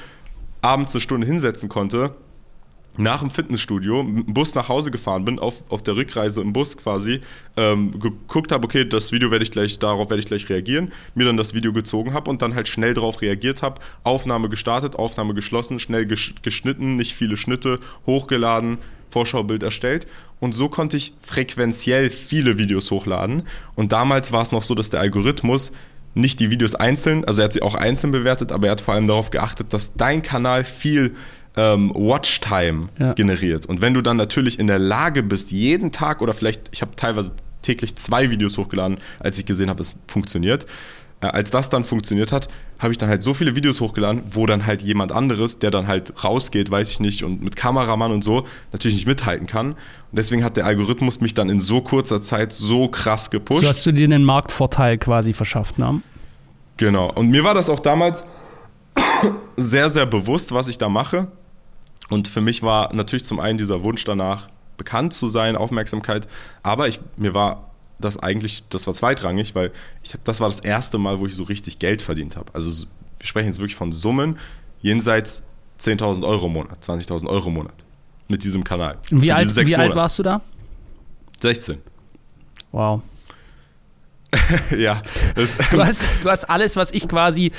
[0.61, 2.16] abends eine Stunde hinsetzen konnte
[3.00, 6.52] nach dem Fitnessstudio mit dem Bus nach Hause gefahren bin, auf, auf der Rückreise im
[6.52, 7.20] Bus quasi,
[7.56, 11.24] ähm, geguckt habe, okay, das Video werde ich gleich, darauf werde ich gleich reagieren, mir
[11.24, 15.34] dann das Video gezogen habe und dann halt schnell darauf reagiert habe, Aufnahme gestartet, Aufnahme
[15.34, 20.06] geschlossen, schnell geschnitten, nicht viele Schnitte, hochgeladen, Vorschaubild erstellt.
[20.38, 23.42] Und so konnte ich frequenziell viele Videos hochladen.
[23.74, 25.72] Und damals war es noch so, dass der Algorithmus
[26.14, 28.94] nicht die Videos einzeln, also er hat sie auch einzeln bewertet, aber er hat vor
[28.94, 31.14] allem darauf geachtet, dass dein Kanal viel
[31.56, 33.12] ähm, Watchtime ja.
[33.14, 33.66] generiert.
[33.66, 36.94] Und wenn du dann natürlich in der Lage bist, jeden Tag oder vielleicht, ich habe
[36.96, 37.32] teilweise
[37.62, 40.66] täglich zwei Videos hochgeladen, als ich gesehen habe, es funktioniert.
[41.20, 44.46] Äh, als das dann funktioniert hat, habe ich dann halt so viele Videos hochgeladen, wo
[44.46, 48.24] dann halt jemand anderes, der dann halt rausgeht, weiß ich nicht, und mit Kameramann und
[48.24, 49.72] so natürlich nicht mithalten kann.
[49.72, 49.76] Und
[50.12, 53.62] deswegen hat der Algorithmus mich dann in so kurzer Zeit so krass gepusht.
[53.62, 56.00] So hast du dir einen Marktvorteil quasi verschafft, ne?
[56.78, 57.12] Genau.
[57.12, 58.24] Und mir war das auch damals
[59.58, 61.28] sehr, sehr bewusst, was ich da mache.
[62.11, 66.27] Und für mich war natürlich zum einen dieser Wunsch danach, bekannt zu sein, Aufmerksamkeit,
[66.62, 70.99] aber ich, mir war das eigentlich, das war zweitrangig, weil ich, das war das erste
[70.99, 72.53] Mal, wo ich so richtig Geld verdient habe.
[72.55, 72.87] Also
[73.18, 74.38] wir sprechen jetzt wirklich von Summen
[74.81, 75.44] jenseits
[75.79, 77.75] 10.000 Euro im Monat, 20.000 Euro im Monat
[78.29, 78.96] mit diesem Kanal.
[79.11, 80.40] Wie, alt, wie alt warst du da?
[81.40, 81.79] 16.
[82.73, 83.03] Wow.
[84.79, 85.03] ja.
[85.35, 87.53] du, hast, du hast alles, was ich quasi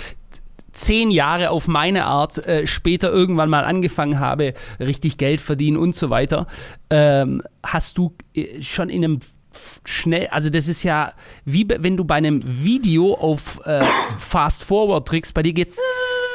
[0.71, 5.95] zehn Jahre auf meine Art äh, später irgendwann mal angefangen habe, richtig Geld verdienen und
[5.95, 6.47] so weiter,
[6.89, 9.19] ähm, hast du äh, schon in einem
[9.85, 13.81] schnell, also das ist ja wie wenn du bei einem Video auf äh,
[14.17, 15.77] Fast Forward drückst, bei dir geht's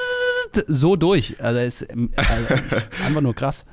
[0.66, 1.42] so durch.
[1.42, 2.55] Also ist also
[3.07, 3.64] einfach nur krass.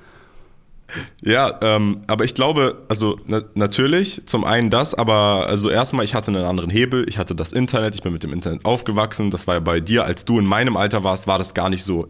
[1.22, 6.14] Ja, ähm, aber ich glaube, also na, natürlich, zum einen das, aber also erstmal, ich
[6.16, 9.48] hatte einen anderen Hebel, ich hatte das Internet, ich bin mit dem Internet aufgewachsen, das
[9.48, 12.08] war ja bei dir, als du in meinem Alter warst, war das gar nicht so,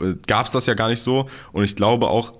[0.00, 1.26] äh, gab es das ja gar nicht so.
[1.52, 2.32] Und ich glaube auch,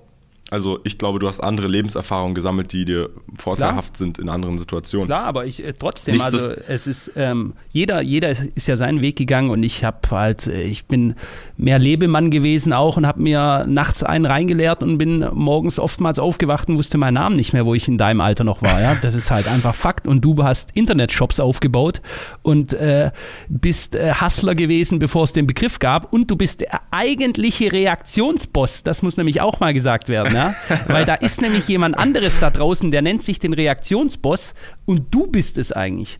[0.51, 3.97] also ich glaube, du hast andere Lebenserfahrungen gesammelt, die dir vorteilhaft Klar.
[3.97, 5.09] sind in anderen Situationen.
[5.09, 9.01] Klar, aber ich äh, trotzdem, Nichts also es ist ähm, jeder, jeder ist ja seinen
[9.01, 11.17] Weg gegangen und ich habe halt, äh, ich bin
[11.57, 16.69] mehr Lebemann gewesen auch und habe mir nachts einen reingeleert und bin morgens oftmals aufgewacht
[16.69, 18.81] und wusste meinen Namen nicht mehr, wo ich in deinem Alter noch war.
[18.81, 20.07] Ja, das ist halt einfach Fakt.
[20.07, 22.01] Und du hast Internetshops aufgebaut
[22.43, 23.11] und äh,
[23.49, 28.85] bist äh, Hustler gewesen, bevor es den Begriff gab und du bist der eigentliche Reaktionsboss.
[28.85, 30.36] Das muss nämlich auch mal gesagt werden.
[30.37, 30.55] Ja?
[30.89, 35.27] Weil da ist nämlich jemand anderes da draußen, der nennt sich den Reaktionsboss und du
[35.27, 36.19] bist es eigentlich.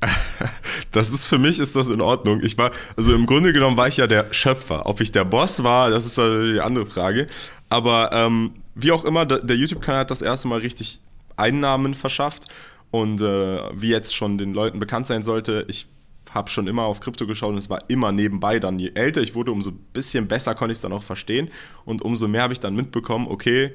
[0.91, 2.41] Das ist für mich ist das in Ordnung.
[2.43, 4.87] Ich war, also im Grunde genommen war ich ja der Schöpfer.
[4.87, 7.27] Ob ich der Boss war, das ist die andere Frage.
[7.69, 11.01] Aber ähm, wie auch immer, der YouTube-Kanal hat das erste Mal richtig
[11.37, 12.47] Einnahmen verschafft.
[12.91, 15.87] Und äh, wie jetzt schon den Leuten bekannt sein sollte, ich
[16.31, 18.79] habe schon immer auf Krypto geschaut und es war immer nebenbei dann.
[18.79, 21.51] Je älter ich wurde, umso bisschen besser konnte ich es dann auch verstehen.
[21.85, 23.75] Und umso mehr habe ich dann mitbekommen, okay,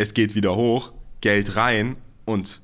[0.00, 2.62] es geht wieder hoch, Geld rein und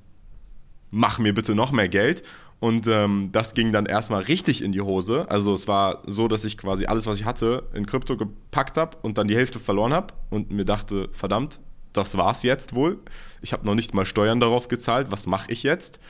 [0.90, 2.22] mach mir bitte noch mehr Geld.
[2.58, 5.26] Und ähm, das ging dann erstmal richtig in die Hose.
[5.28, 8.96] Also es war so, dass ich quasi alles, was ich hatte, in Krypto gepackt habe
[9.02, 11.60] und dann die Hälfte verloren habe und mir dachte, verdammt,
[11.92, 12.98] das war's jetzt wohl.
[13.42, 15.08] Ich habe noch nicht mal Steuern darauf gezahlt.
[15.10, 16.00] Was mache ich jetzt?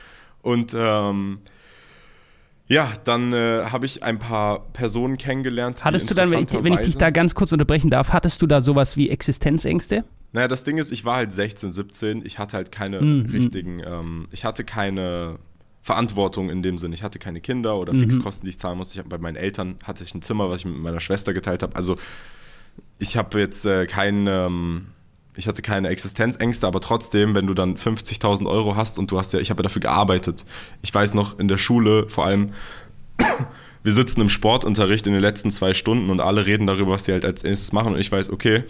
[0.41, 1.39] Und ähm,
[2.67, 5.83] ja, dann äh, habe ich ein paar Personen kennengelernt.
[5.83, 8.47] Hattest du dann, wenn ich, wenn ich, dich da ganz kurz unterbrechen darf, hattest du
[8.47, 10.05] da sowas wie Existenzängste?
[10.37, 13.25] Naja, das Ding ist, ich war halt 16, 17, ich hatte halt keine mhm.
[13.31, 15.39] richtigen, ähm, ich hatte keine
[15.81, 16.93] Verantwortung in dem Sinne.
[16.93, 18.01] Ich hatte keine Kinder oder mhm.
[18.01, 18.93] Fixkosten, die ich zahlen musste.
[18.93, 21.63] Ich hab, bei meinen Eltern hatte ich ein Zimmer, was ich mit meiner Schwester geteilt
[21.63, 21.75] habe.
[21.75, 21.95] Also
[22.99, 24.85] ich habe jetzt äh, kein, ähm,
[25.35, 29.33] ich hatte keine Existenzängste, aber trotzdem, wenn du dann 50.000 Euro hast und du hast
[29.33, 30.45] ja, ich habe ja dafür gearbeitet.
[30.83, 32.51] Ich weiß noch in der Schule vor allem,
[33.81, 37.13] wir sitzen im Sportunterricht in den letzten zwei Stunden und alle reden darüber, was sie
[37.13, 38.63] halt als nächstes machen und ich weiß, okay,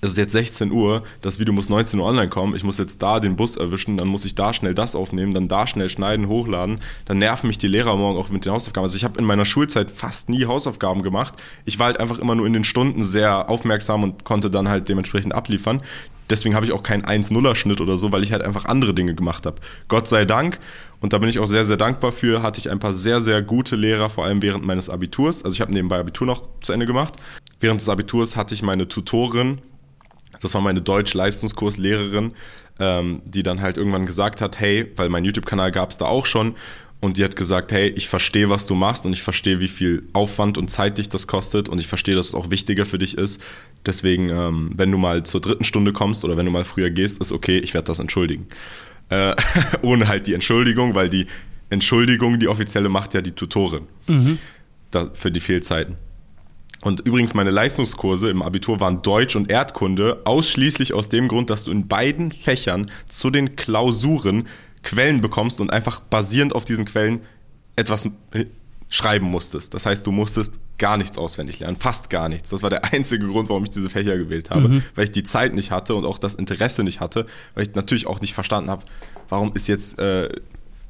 [0.00, 3.02] es ist jetzt 16 Uhr, das Video muss 19 Uhr online kommen, ich muss jetzt
[3.02, 6.28] da den Bus erwischen, dann muss ich da schnell das aufnehmen, dann da schnell schneiden,
[6.28, 8.84] hochladen, dann nerven mich die Lehrer morgen auch mit den Hausaufgaben.
[8.84, 11.34] Also ich habe in meiner Schulzeit fast nie Hausaufgaben gemacht.
[11.64, 14.88] Ich war halt einfach immer nur in den Stunden sehr aufmerksam und konnte dann halt
[14.88, 15.80] dementsprechend abliefern.
[16.28, 19.46] Deswegen habe ich auch keinen 1-0er-Schnitt oder so, weil ich halt einfach andere Dinge gemacht
[19.46, 19.60] habe.
[19.86, 20.58] Gott sei Dank,
[21.00, 23.42] und da bin ich auch sehr, sehr dankbar für, hatte ich ein paar sehr, sehr
[23.42, 25.44] gute Lehrer, vor allem während meines Abiturs.
[25.44, 27.14] Also ich habe nebenbei Abitur noch zu Ende gemacht
[27.60, 29.58] während des Abiturs hatte ich meine Tutorin,
[30.40, 32.32] das war meine Deutsch-Leistungskurslehrerin,
[32.78, 36.26] ähm, die dann halt irgendwann gesagt hat, hey, weil mein YouTube-Kanal gab es da auch
[36.26, 36.54] schon
[37.00, 40.04] und die hat gesagt, hey, ich verstehe, was du machst und ich verstehe, wie viel
[40.12, 43.16] Aufwand und Zeit dich das kostet und ich verstehe, dass es auch wichtiger für dich
[43.16, 43.42] ist.
[43.84, 47.20] Deswegen, ähm, wenn du mal zur dritten Stunde kommst oder wenn du mal früher gehst,
[47.20, 48.46] ist okay, ich werde das entschuldigen.
[49.08, 49.34] Äh,
[49.82, 51.26] ohne halt die Entschuldigung, weil die
[51.70, 54.38] Entschuldigung, die offizielle macht ja die Tutorin mhm.
[54.90, 55.96] da, für die Fehlzeiten.
[56.86, 61.64] Und übrigens, meine Leistungskurse im Abitur waren Deutsch und Erdkunde, ausschließlich aus dem Grund, dass
[61.64, 64.46] du in beiden Fächern zu den Klausuren
[64.84, 67.22] Quellen bekommst und einfach basierend auf diesen Quellen
[67.74, 68.08] etwas
[68.88, 69.74] schreiben musstest.
[69.74, 72.50] Das heißt, du musstest gar nichts auswendig lernen, fast gar nichts.
[72.50, 74.82] Das war der einzige Grund, warum ich diese Fächer gewählt habe, mhm.
[74.94, 78.06] weil ich die Zeit nicht hatte und auch das Interesse nicht hatte, weil ich natürlich
[78.06, 78.84] auch nicht verstanden habe,
[79.28, 80.28] warum ist jetzt, äh,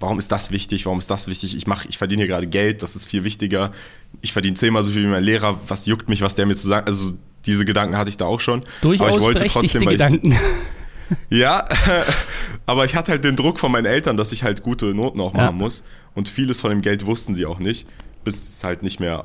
[0.00, 1.56] warum ist das wichtig, warum ist das wichtig?
[1.56, 3.72] Ich mache, ich verdiene hier gerade Geld, das ist viel wichtiger.
[4.20, 5.58] Ich verdiene zehnmal so viel wie mein Lehrer.
[5.68, 6.86] Was juckt mich, was der mir zu sagen?
[6.86, 7.14] Also
[7.46, 8.64] diese Gedanken hatte ich da auch schon.
[8.82, 10.32] Durchaus aber ich wollte trotzdem, weil Gedanken.
[10.32, 10.38] ich
[11.38, 11.64] ja,
[12.66, 15.32] aber ich hatte halt den Druck von meinen Eltern, dass ich halt gute Noten auch
[15.32, 15.52] machen ja.
[15.52, 15.84] muss.
[16.14, 17.86] Und vieles von dem Geld wussten sie auch nicht,
[18.24, 19.24] bis es halt nicht mehr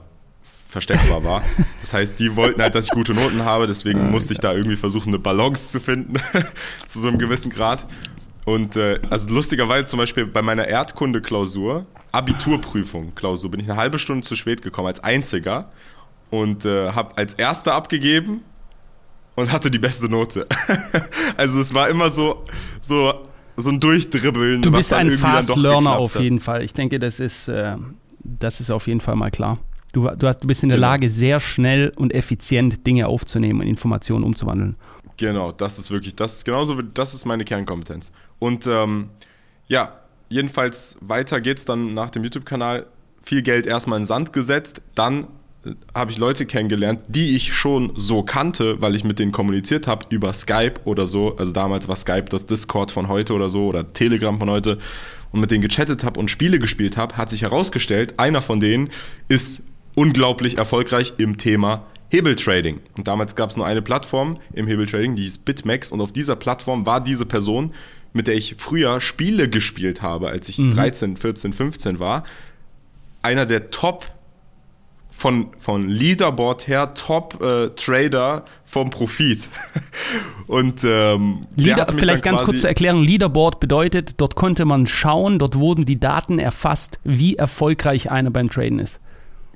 [0.69, 1.43] versteckbar war.
[1.81, 4.53] Das heißt, die wollten halt, dass ich gute Noten habe, deswegen oh, musste ich da
[4.53, 6.13] irgendwie versuchen, eine Balance zu finden,
[6.85, 7.87] zu so einem gewissen Grad.
[8.45, 14.23] Und äh, also lustigerweise zum Beispiel bei meiner Erdkunde-Klausur, Abiturprüfung-Klausur, bin ich eine halbe Stunde
[14.23, 15.69] zu spät gekommen als einziger
[16.31, 18.41] und äh, habe als erster abgegeben
[19.35, 20.47] und hatte die beste Note.
[21.37, 22.43] also es war immer so,
[22.81, 23.13] so,
[23.57, 24.61] so ein Durchdribbeln.
[24.61, 26.63] Du bist ein Fast Learner auf jeden Fall.
[26.63, 27.75] Ich denke, das ist, äh,
[28.23, 29.59] das ist auf jeden Fall mal klar.
[29.93, 30.89] Du, du, hast, du bist in der genau.
[30.89, 34.77] Lage, sehr schnell und effizient Dinge aufzunehmen und Informationen umzuwandeln.
[35.17, 38.11] Genau, das ist wirklich, das ist genauso, das ist meine Kernkompetenz.
[38.41, 39.09] Und ähm,
[39.67, 39.99] ja,
[40.29, 42.87] jedenfalls weiter geht's dann nach dem YouTube-Kanal.
[43.21, 45.27] Viel Geld erstmal in Sand gesetzt, dann
[45.93, 50.07] habe ich Leute kennengelernt, die ich schon so kannte, weil ich mit denen kommuniziert habe
[50.09, 51.37] über Skype oder so.
[51.37, 54.79] Also damals war Skype das Discord von heute oder so oder Telegram von heute
[55.31, 58.89] und mit denen gechattet habe und Spiele gespielt habe, hat sich herausgestellt, einer von denen
[59.27, 62.81] ist unglaublich erfolgreich im Thema Hebeltrading.
[62.97, 66.35] Und damals gab es nur eine Plattform im Hebeltrading, die hieß BitMEX und auf dieser
[66.35, 67.71] Plattform war diese Person,
[68.13, 70.71] mit der ich früher Spiele gespielt habe, als ich mhm.
[70.71, 72.23] 13, 14, 15 war,
[73.21, 74.05] einer der Top
[75.11, 79.49] von, von Leaderboard her Top-Trader äh, vom Profit.
[80.47, 85.57] Und ähm, Leader, vielleicht ganz kurz zur Erklärung: Leaderboard bedeutet, dort konnte man schauen, dort
[85.57, 88.99] wurden die Daten erfasst, wie erfolgreich einer beim Traden ist.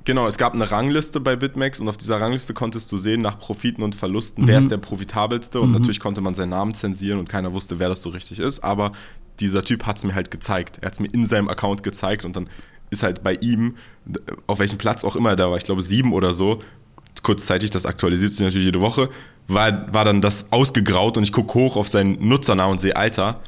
[0.06, 3.40] Genau, es gab eine Rangliste bei BitMEX und auf dieser Rangliste konntest du sehen nach
[3.40, 4.48] Profiten und Verlusten, mhm.
[4.48, 5.74] wer ist der profitabelste und mhm.
[5.74, 8.92] natürlich konnte man seinen Namen zensieren und keiner wusste, wer das so richtig ist, aber
[9.40, 10.78] dieser Typ hat es mir halt gezeigt.
[10.80, 12.48] Er hat es mir in seinem Account gezeigt und dann
[12.90, 13.74] ist halt bei ihm,
[14.46, 16.62] auf welchem Platz auch immer da war, ich glaube sieben oder so,
[17.24, 19.10] kurzzeitig, das aktualisiert sich natürlich jede Woche,
[19.48, 23.40] war, war dann das ausgegraut und ich gucke hoch auf seinen Nutzernamen und sehe, Alter,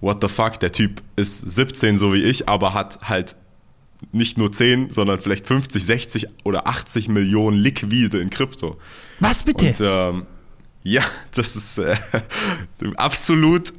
[0.00, 3.36] what the fuck, der Typ ist 17 so wie ich, aber hat halt
[4.10, 8.78] nicht nur 10, sondern vielleicht 50, 60 oder 80 Millionen Liquide in Krypto.
[9.20, 9.68] Was bitte?
[9.68, 10.26] Und ähm,
[10.82, 11.02] ja,
[11.34, 11.96] das ist äh,
[12.96, 13.72] absolut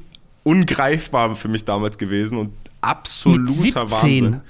[0.44, 4.42] ungreifbar für mich damals gewesen und absoluter Wahnsinn.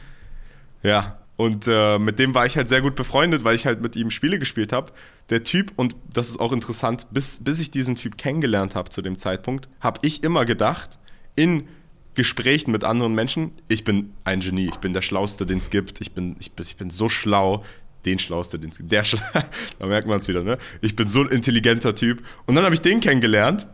[0.81, 3.95] Ja, und äh, mit dem war ich halt sehr gut befreundet, weil ich halt mit
[3.95, 4.91] ihm Spiele gespielt habe.
[5.29, 9.01] Der Typ, und das ist auch interessant, bis, bis ich diesen Typ kennengelernt habe zu
[9.01, 10.99] dem Zeitpunkt, habe ich immer gedacht,
[11.35, 11.67] in
[12.15, 16.01] Gesprächen mit anderen Menschen, ich bin ein Genie, ich bin der Schlauste, den es gibt,
[16.01, 17.63] ich bin, ich, ich bin so schlau,
[18.05, 18.91] den Schlauste, den es gibt.
[18.91, 19.21] Der Schla
[19.79, 20.57] da merkt man es wieder, ne?
[20.81, 22.23] Ich bin so ein intelligenter Typ.
[22.45, 23.67] Und dann habe ich den kennengelernt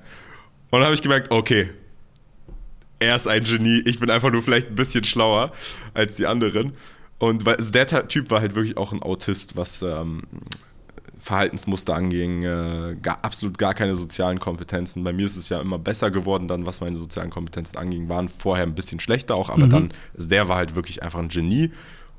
[0.69, 1.69] und dann habe ich gemerkt, okay,
[2.99, 5.51] er ist ein Genie, ich bin einfach nur vielleicht ein bisschen schlauer
[5.93, 6.73] als die anderen.
[7.17, 10.23] Und weil, also der Typ war halt wirklich auch ein Autist, was ähm,
[11.29, 15.03] Verhaltensmuster anging, äh, gar, absolut gar keine sozialen Kompetenzen.
[15.03, 18.29] Bei mir ist es ja immer besser geworden, dann was meine sozialen Kompetenzen anging, waren
[18.29, 19.69] vorher ein bisschen schlechter auch, aber mhm.
[19.69, 21.69] dann, der war halt wirklich einfach ein Genie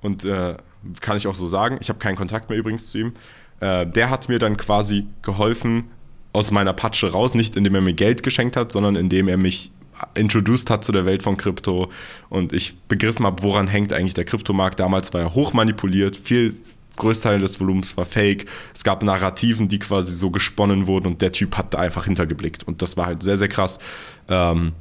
[0.01, 0.55] und äh,
[1.01, 1.79] kann ich auch so sagen.
[1.81, 3.13] Ich habe keinen Kontakt mehr übrigens zu ihm.
[3.59, 5.91] Äh, der hat mir dann quasi geholfen
[6.33, 9.73] aus meiner Patsche raus, nicht indem er mir Geld geschenkt hat, sondern indem er mich
[10.15, 11.91] introduced hat zu der Welt von Krypto
[12.29, 14.79] und ich begriffen habe, woran hängt eigentlich der Kryptomarkt.
[14.79, 16.55] Damals war er hoch manipuliert, viel
[17.01, 18.47] Größteil des Volumens war fake.
[18.75, 22.65] Es gab Narrativen, die quasi so gesponnen wurden und der Typ hat da einfach hintergeblickt.
[22.65, 23.81] Und das war halt sehr, sehr krass.
[24.29, 24.73] Ähm,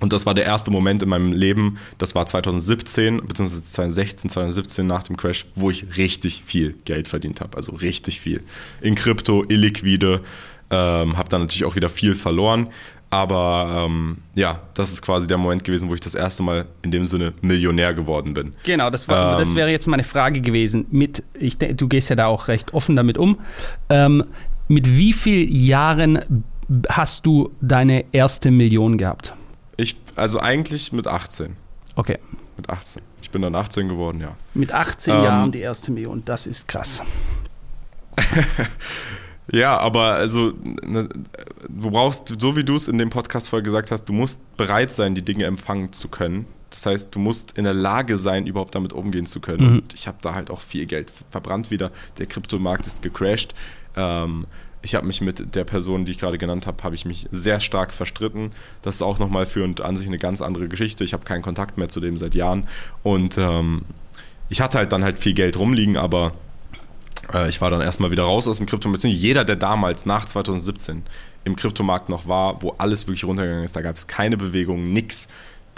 [0.00, 4.86] und das war der erste Moment in meinem Leben, das war 2017, beziehungsweise 2016, 2017
[4.86, 7.56] nach dem Crash, wo ich richtig viel Geld verdient habe.
[7.56, 8.40] Also richtig viel.
[8.80, 10.22] In Krypto, illiquide,
[10.70, 12.68] ähm, habe dann natürlich auch wieder viel verloren.
[13.10, 16.90] Aber ähm, ja, das ist quasi der Moment gewesen, wo ich das erste Mal in
[16.90, 18.52] dem Sinne Millionär geworden bin.
[18.64, 20.86] Genau, das, war, ähm, das wäre jetzt meine Frage gewesen.
[20.90, 23.38] Mit, ich, du gehst ja da auch recht offen damit um.
[23.88, 24.24] Ähm,
[24.68, 26.44] mit wie vielen Jahren
[26.90, 29.32] hast du deine erste Million gehabt?
[29.78, 31.56] Ich, also eigentlich mit 18.
[31.96, 32.18] Okay.
[32.58, 33.02] Mit 18.
[33.22, 34.36] Ich bin dann 18 geworden, ja.
[34.52, 37.02] Mit 18 ähm, Jahren die erste Million, das ist krass.
[39.50, 40.52] ja, aber also
[40.84, 41.08] ne,
[41.68, 44.92] du brauchst, so wie du es in dem Podcast vorher gesagt hast, du musst bereit
[44.92, 46.46] sein, die Dinge empfangen zu können.
[46.70, 49.70] Das heißt, du musst in der Lage sein, überhaupt damit umgehen zu können.
[49.70, 49.78] Mhm.
[49.78, 51.90] Und ich habe da halt auch viel Geld verbrannt wieder.
[52.18, 53.54] Der Kryptomarkt ist gecrashed.
[53.96, 54.46] Ähm,
[54.82, 57.58] ich habe mich mit der Person, die ich gerade genannt habe, habe ich mich sehr
[57.58, 58.50] stark verstritten.
[58.82, 61.04] Das ist auch nochmal für und an sich eine ganz andere Geschichte.
[61.04, 62.64] Ich habe keinen Kontakt mehr zu dem seit Jahren.
[63.02, 63.82] Und ähm,
[64.50, 66.32] ich hatte halt dann halt viel Geld rumliegen, aber
[67.48, 68.90] ich war dann erstmal wieder raus aus dem Krypto.
[68.90, 71.02] Beziehungsweise jeder, der damals nach 2017
[71.44, 75.28] im Kryptomarkt noch war, wo alles wirklich runtergegangen ist, da gab es keine Bewegung, nix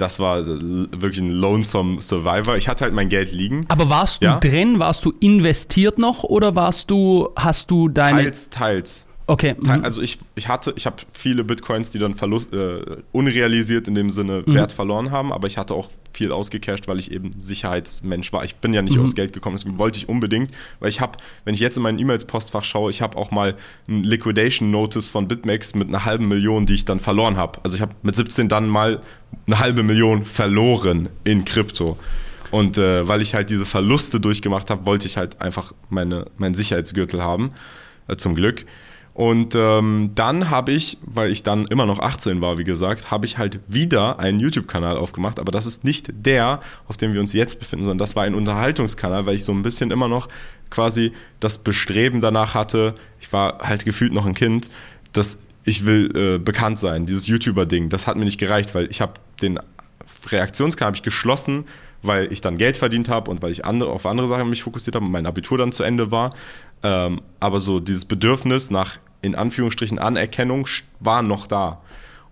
[0.01, 2.57] das war wirklich ein lonesome Survivor.
[2.57, 3.67] Ich hatte halt mein Geld liegen.
[3.69, 4.39] Aber warst du ja?
[4.39, 4.79] drin?
[4.79, 8.23] Warst du investiert noch oder warst du, hast du deine.
[8.23, 9.07] Teils, teils.
[9.31, 9.55] Okay.
[9.63, 9.85] Mhm.
[9.85, 12.81] Also ich, ich hatte, ich habe viele Bitcoins, die dann Verlust, äh,
[13.13, 14.55] unrealisiert in dem Sinne mhm.
[14.55, 18.43] Wert verloren haben, aber ich hatte auch viel ausgecasht, weil ich eben Sicherheitsmensch war.
[18.43, 19.05] Ich bin ja nicht mhm.
[19.05, 21.13] aufs Geld gekommen, deswegen wollte ich unbedingt, weil ich habe,
[21.45, 23.55] wenn ich jetzt in mein E-Mails-Postfach schaue, ich habe auch mal
[23.89, 27.61] ein Liquidation Notice von BitMEX mit einer halben Million, die ich dann verloren habe.
[27.63, 29.01] Also ich habe mit 17 dann mal
[29.47, 31.97] eine halbe Million verloren in Krypto.
[32.51, 36.57] Und äh, weil ich halt diese Verluste durchgemacht habe, wollte ich halt einfach meine, meinen
[36.57, 37.51] Sicherheitsgürtel haben,
[38.09, 38.65] äh, zum Glück.
[39.21, 43.27] Und ähm, dann habe ich, weil ich dann immer noch 18 war, wie gesagt, habe
[43.27, 45.39] ich halt wieder einen YouTube-Kanal aufgemacht.
[45.39, 48.35] Aber das ist nicht der, auf dem wir uns jetzt befinden, sondern das war ein
[48.35, 50.29] Unterhaltungskanal, weil ich so ein bisschen immer noch
[50.71, 52.95] quasi das Bestreben danach hatte.
[53.21, 54.71] Ich war halt gefühlt noch ein Kind,
[55.13, 57.05] dass ich will äh, bekannt sein.
[57.05, 59.61] Dieses YouTuber-Ding, das hat mir nicht gereicht, weil ich habe den
[60.29, 61.67] Reaktionskanal ich geschlossen,
[62.01, 64.97] weil ich dann Geld verdient habe und weil ich andere, auf andere Sachen mich fokussiert
[64.97, 66.31] habe und mein Abitur dann zu Ende war.
[66.83, 70.67] Ähm, aber so dieses Bedürfnis nach in Anführungsstrichen Anerkennung
[70.99, 71.81] war noch da.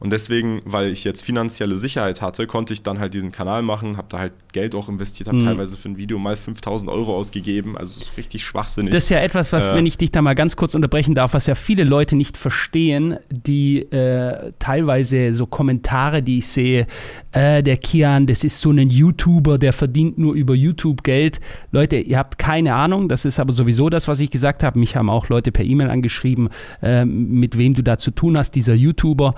[0.01, 3.97] Und deswegen, weil ich jetzt finanzielle Sicherheit hatte, konnte ich dann halt diesen Kanal machen,
[3.97, 5.45] habe da halt Geld auch investiert, habe mhm.
[5.45, 8.93] teilweise für ein Video mal 5000 Euro ausgegeben, also ist richtig schwachsinnig.
[8.93, 11.35] Das ist ja etwas, was, äh, wenn ich dich da mal ganz kurz unterbrechen darf,
[11.35, 16.87] was ja viele Leute nicht verstehen, die äh, teilweise so Kommentare, die ich sehe,
[17.33, 21.41] äh, der Kian, das ist so ein YouTuber, der verdient nur über YouTube Geld.
[21.73, 24.79] Leute, ihr habt keine Ahnung, das ist aber sowieso das, was ich gesagt habe.
[24.79, 26.51] Mich haben auch Leute per E-Mail angeschrieben,
[26.83, 29.35] äh, mit wem du da zu tun hast, dieser YouTuber.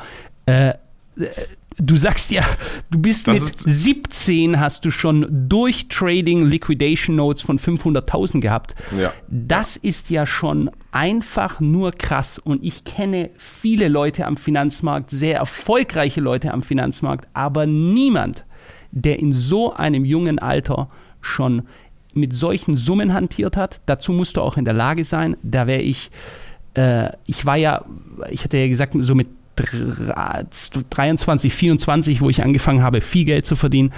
[0.51, 0.75] Äh,
[1.77, 2.43] du sagst ja,
[2.91, 8.75] du bist das mit 17 hast du schon durch Trading Liquidation Notes von 500.000 gehabt.
[8.99, 9.13] Ja.
[9.29, 15.37] Das ist ja schon einfach nur krass und ich kenne viele Leute am Finanzmarkt, sehr
[15.39, 18.45] erfolgreiche Leute am Finanzmarkt, aber niemand,
[18.91, 20.89] der in so einem jungen Alter
[21.21, 21.63] schon
[22.13, 23.81] mit solchen Summen hantiert hat.
[23.87, 25.37] Dazu musst du auch in der Lage sein.
[25.43, 26.11] Da wäre ich,
[26.75, 27.85] äh, ich war ja,
[28.31, 29.29] ich hatte ja gesagt, so mit
[29.63, 33.93] 23, 24, wo ich angefangen habe, viel Geld zu verdienen.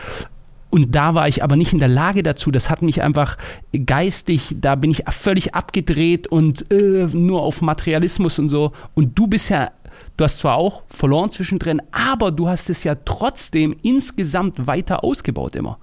[0.71, 2.51] Und da war ich aber nicht in der Lage dazu.
[2.51, 3.37] Das hat mich einfach
[3.85, 8.73] geistig, da bin ich völlig abgedreht und äh, nur auf Materialismus und so.
[8.95, 9.71] Und du bist ja,
[10.17, 15.57] du hast zwar auch verloren zwischendrin, aber du hast es ja trotzdem insgesamt weiter ausgebaut
[15.57, 15.79] immer.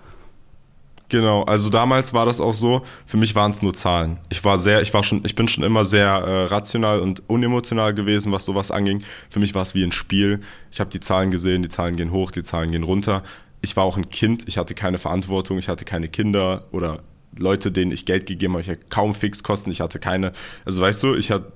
[1.10, 4.19] Genau, also damals war das auch so, für mich waren es nur Zahlen.
[4.30, 7.95] Ich war sehr, ich war schon, ich bin schon immer sehr äh, rational und unemotional
[7.95, 9.04] gewesen, was sowas anging.
[9.32, 10.39] Für mich war es wie ein Spiel.
[10.72, 13.24] Ich habe die Zahlen gesehen, die Zahlen gehen hoch, die Zahlen gehen runter.
[13.62, 17.00] Ich war auch ein Kind, ich hatte keine Verantwortung, ich hatte keine Kinder oder
[17.38, 20.32] Leute, denen ich Geld gegeben habe, ich hatte kaum Fixkosten, ich hatte keine,
[20.65, 21.52] also weißt du, ich hatte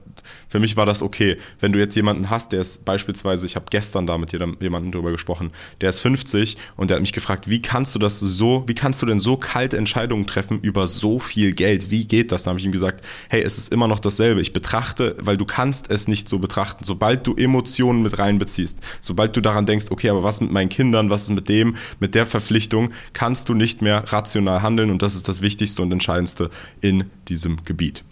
[0.48, 1.38] für mich war das okay.
[1.60, 5.12] Wenn du jetzt jemanden hast, der ist beispielsweise, ich habe gestern da mit jemandem drüber
[5.12, 8.74] gesprochen, der ist 50 und der hat mich gefragt, wie kannst du das so, wie
[8.74, 11.92] kannst du denn so kalte Entscheidungen treffen über so viel Geld?
[11.92, 12.44] Wie geht das?
[12.44, 14.42] Da habe ich ihm gesagt, hey, es ist immer noch dasselbe.
[14.42, 16.84] Ich betrachte, weil du kannst es nicht so betrachten.
[16.84, 21.10] Sobald du Emotionen mit reinbeziehst, sobald du daran denkst, okay, aber was mit meinen Kindern,
[21.10, 25.16] was ist mit dem, mit der Verpflichtung, kannst du nicht mehr rational handeln und das
[25.16, 26.50] ist das Wichtigste und Entscheidendste
[26.82, 28.04] in diesem Gebiet.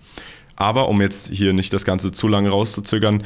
[0.55, 3.23] Aber um jetzt hier nicht das Ganze zu lange rauszuzögern,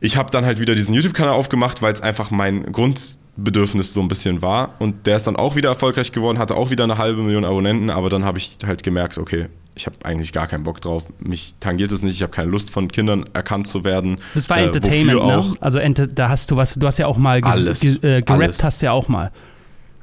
[0.00, 4.08] ich habe dann halt wieder diesen YouTube-Kanal aufgemacht, weil es einfach mein Grundbedürfnis so ein
[4.08, 4.74] bisschen war.
[4.78, 7.90] Und der ist dann auch wieder erfolgreich geworden, hatte auch wieder eine halbe Million Abonnenten,
[7.90, 11.04] aber dann habe ich halt gemerkt, okay, ich habe eigentlich gar keinen Bock drauf.
[11.18, 14.18] Mich tangiert es nicht, ich habe keine Lust von Kindern erkannt zu werden.
[14.34, 15.44] Das war äh, Entertainment, ne?
[15.60, 18.92] Also da hast du was, du hast ja auch mal alles, äh, gerappt, hast ja
[18.92, 19.30] auch mal.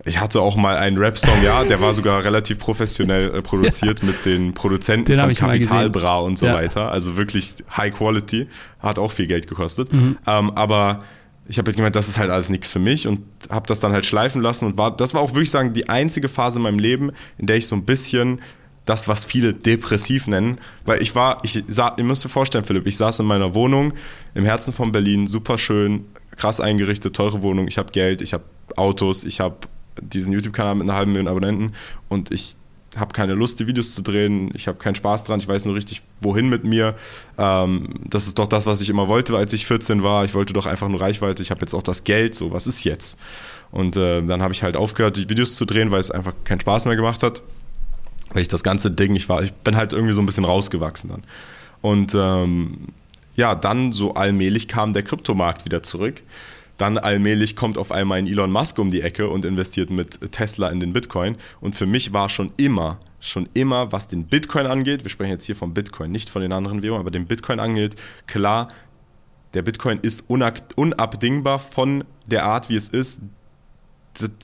[0.06, 4.08] Ich hatte auch mal einen Rap-Song, ja, der war sogar relativ professionell äh, produziert ja.
[4.08, 6.56] mit den Produzenten den von Capital Bra und so ja.
[6.56, 6.92] weiter.
[6.92, 8.48] Also wirklich High Quality,
[8.80, 9.94] hat auch viel Geld gekostet.
[9.94, 10.18] Mhm.
[10.28, 11.04] Ähm, aber
[11.48, 13.92] ich habe halt gemeint, das ist halt alles nichts für mich und habe das dann
[13.92, 16.80] halt schleifen lassen und war, das war auch wirklich sagen die einzige Phase in meinem
[16.80, 18.42] Leben, in der ich so ein bisschen
[18.86, 22.86] das, was viele depressiv nennen, weil ich war, ich sah, ihr müsst euch vorstellen, Philipp,
[22.86, 23.94] ich saß in meiner Wohnung
[24.34, 28.44] im Herzen von Berlin, super schön, krass eingerichtet, teure Wohnung, ich habe Geld, ich habe
[28.76, 29.56] Autos, ich habe
[30.02, 31.74] diesen YouTube-Kanal mit einer halben Million Abonnenten
[32.10, 32.56] und ich
[32.96, 35.76] habe keine Lust, die Videos zu drehen, ich habe keinen Spaß dran, ich weiß nur
[35.76, 36.96] richtig, wohin mit mir.
[37.38, 40.26] Ähm, das ist doch das, was ich immer wollte, als ich 14 war.
[40.26, 42.84] Ich wollte doch einfach nur Reichweite, ich habe jetzt auch das Geld, so, was ist
[42.84, 43.20] jetzt?
[43.72, 46.60] Und äh, dann habe ich halt aufgehört, die Videos zu drehen, weil es einfach keinen
[46.60, 47.42] Spaß mehr gemacht hat.
[48.32, 51.10] Weil ich das ganze Ding, ich war, ich bin halt irgendwie so ein bisschen rausgewachsen
[51.10, 51.24] dann.
[51.82, 52.88] Und ähm,
[53.36, 56.22] ja, dann so allmählich kam der Kryptomarkt wieder zurück.
[56.78, 60.70] Dann allmählich kommt auf einmal ein Elon Musk um die Ecke und investiert mit Tesla
[60.70, 61.36] in den Bitcoin.
[61.62, 65.46] Und für mich war schon immer, schon immer, was den Bitcoin angeht, wir sprechen jetzt
[65.46, 67.96] hier vom Bitcoin, nicht von den anderen Währungen, aber den Bitcoin angeht,
[68.26, 68.68] klar,
[69.54, 73.22] der Bitcoin ist unabdingbar von der Art, wie es ist,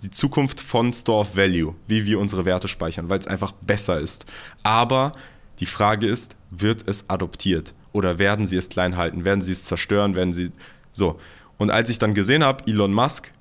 [0.04, 4.00] die Zukunft von Store of Value, wie wir unsere Werte speichern, weil es einfach besser
[4.00, 4.26] ist.
[4.64, 5.12] Aber
[5.60, 9.66] die Frage ist, wird es adoptiert oder werden sie es klein halten, werden sie es
[9.66, 10.52] zerstören, werden sie
[10.92, 11.20] so.
[11.60, 13.32] Und als ich dann gesehen habe, Elon Musk,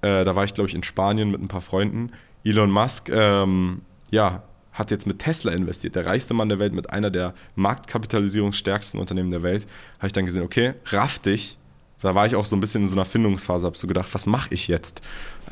[0.00, 2.12] äh, da war ich glaube ich in Spanien mit ein paar Freunden,
[2.44, 6.90] Elon Musk, ähm, ja, hat jetzt mit Tesla investiert, der reichste Mann der Welt mit
[6.90, 9.66] einer der marktkapitalisierungsstärksten Unternehmen der Welt,
[9.98, 11.58] habe ich dann gesehen, okay, raff dich.
[12.00, 14.26] Da war ich auch so ein bisschen in so einer Findungsphase, habe so gedacht, was
[14.26, 15.00] mache ich jetzt?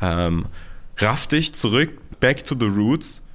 [0.01, 0.45] Ähm,
[0.97, 3.25] raff dich zurück, back to the roots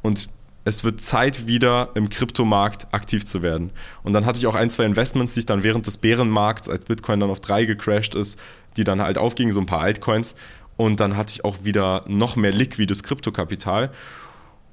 [0.00, 0.30] und
[0.64, 3.70] es wird Zeit, wieder im Kryptomarkt aktiv zu werden.
[4.02, 6.84] Und dann hatte ich auch ein, zwei Investments, die ich dann während des Bärenmarkts, als
[6.84, 8.38] Bitcoin dann auf drei gecrashed ist,
[8.76, 10.36] die dann halt aufgingen, so ein paar Altcoins.
[10.76, 13.90] Und dann hatte ich auch wieder noch mehr liquides Kryptokapital.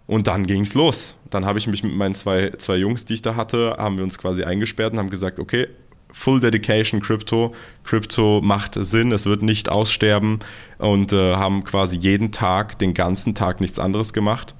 [0.05, 1.15] Und dann ging es los.
[1.29, 4.03] Dann habe ich mich mit meinen zwei, zwei Jungs, die ich da hatte, haben wir
[4.03, 5.67] uns quasi eingesperrt und haben gesagt, okay,
[6.11, 7.53] Full Dedication Crypto.
[7.83, 10.39] Crypto macht Sinn, es wird nicht aussterben
[10.79, 14.55] und äh, haben quasi jeden Tag, den ganzen Tag nichts anderes gemacht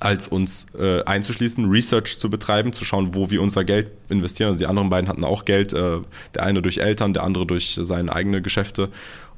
[0.00, 4.48] als uns äh, einzuschließen, Research zu betreiben, zu schauen, wo wir unser Geld investieren.
[4.48, 6.00] Also die anderen beiden hatten auch Geld, äh,
[6.34, 8.90] der eine durch Eltern, der andere durch seine eigenen Geschäfte.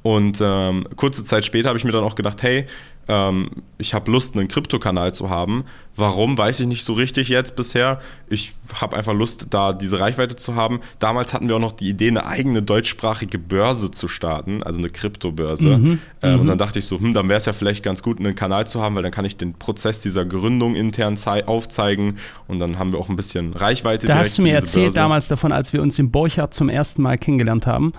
[0.03, 2.65] Und ähm, kurze Zeit später habe ich mir dann auch gedacht, hey,
[3.07, 5.65] ähm, ich habe Lust, einen Krypto-Kanal zu haben.
[5.95, 7.99] Warum, weiß ich nicht so richtig jetzt bisher.
[8.29, 10.79] Ich habe einfach Lust, da diese Reichweite zu haben.
[10.99, 14.89] Damals hatten wir auch noch die Idee, eine eigene deutschsprachige Börse zu starten, also eine
[14.89, 15.77] Kryptobörse.
[15.77, 18.19] Mhm, äh, und dann dachte ich so, hm, dann wäre es ja vielleicht ganz gut,
[18.19, 22.59] einen Kanal zu haben, weil dann kann ich den Prozess dieser Gründung intern aufzeigen und
[22.59, 24.07] dann haben wir auch ein bisschen Reichweite.
[24.07, 24.95] Da hast du mir erzählt Börse.
[24.95, 27.91] damals davon, als wir uns im Borchardt zum ersten Mal kennengelernt haben,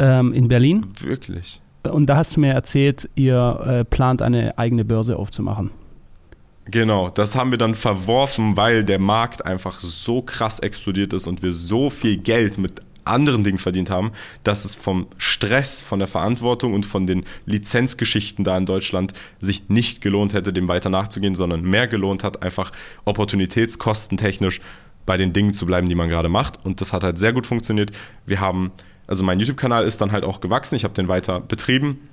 [0.00, 0.86] ähm, in Berlin.
[1.00, 1.60] Wirklich?
[1.82, 5.70] Und da hast du mir erzählt, ihr äh, plant eine eigene Börse aufzumachen.
[6.66, 11.42] Genau, das haben wir dann verworfen, weil der Markt einfach so krass explodiert ist und
[11.42, 14.12] wir so viel Geld mit anderen Dingen verdient haben,
[14.44, 19.68] dass es vom Stress, von der Verantwortung und von den Lizenzgeschichten da in Deutschland sich
[19.68, 22.72] nicht gelohnt hätte, dem weiter nachzugehen, sondern mehr gelohnt hat, einfach
[23.04, 24.60] opportunitätskostentechnisch
[25.06, 26.64] bei den Dingen zu bleiben, die man gerade macht.
[26.64, 27.90] Und das hat halt sehr gut funktioniert.
[28.26, 28.70] Wir haben
[29.10, 32.08] also mein YouTube-Kanal ist dann halt auch gewachsen, ich habe den weiter betrieben.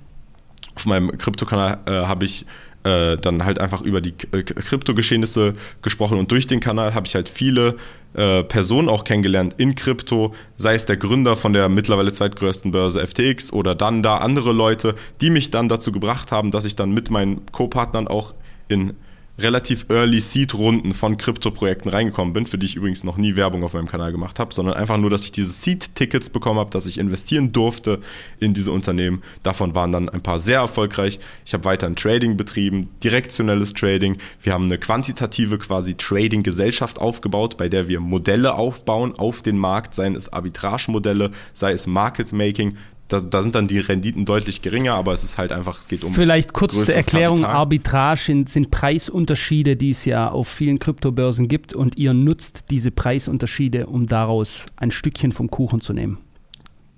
[0.74, 2.44] Auf meinem Krypto-Kanal äh, habe ich
[2.82, 6.18] äh, dann halt einfach über die äh, Krypto-Geschehnisse gesprochen.
[6.18, 7.76] Und durch den Kanal habe ich halt viele
[8.14, 13.06] äh, Personen auch kennengelernt in Krypto, sei es der Gründer von der mittlerweile zweitgrößten Börse
[13.06, 16.90] FTX oder dann da andere Leute, die mich dann dazu gebracht haben, dass ich dann
[16.90, 18.34] mit meinen Co-Partnern auch
[18.66, 18.94] in
[19.38, 23.72] relativ early Seed-Runden von Krypto-Projekten reingekommen bin, für die ich übrigens noch nie Werbung auf
[23.72, 26.98] meinem Kanal gemacht habe, sondern einfach nur, dass ich diese Seed-Tickets bekommen habe, dass ich
[26.98, 28.00] investieren durfte
[28.40, 29.22] in diese Unternehmen.
[29.42, 31.20] Davon waren dann ein paar sehr erfolgreich.
[31.46, 34.18] Ich habe weiter ein Trading betrieben, direktionelles Trading.
[34.42, 39.94] Wir haben eine quantitative quasi Trading-Gesellschaft aufgebaut, bei der wir Modelle aufbauen auf den Markt,
[39.94, 42.76] seien es Arbitrage-Modelle, sei es Market-Making,
[43.08, 46.04] da, da, sind dann die Renditen deutlich geringer, aber es ist halt einfach, es geht
[46.04, 46.14] um.
[46.14, 47.56] Vielleicht kurz zur Erklärung: Kapital.
[47.56, 52.90] Arbitrage sind, sind, Preisunterschiede, die es ja auf vielen Kryptobörsen gibt und ihr nutzt diese
[52.90, 56.18] Preisunterschiede, um daraus ein Stückchen vom Kuchen zu nehmen.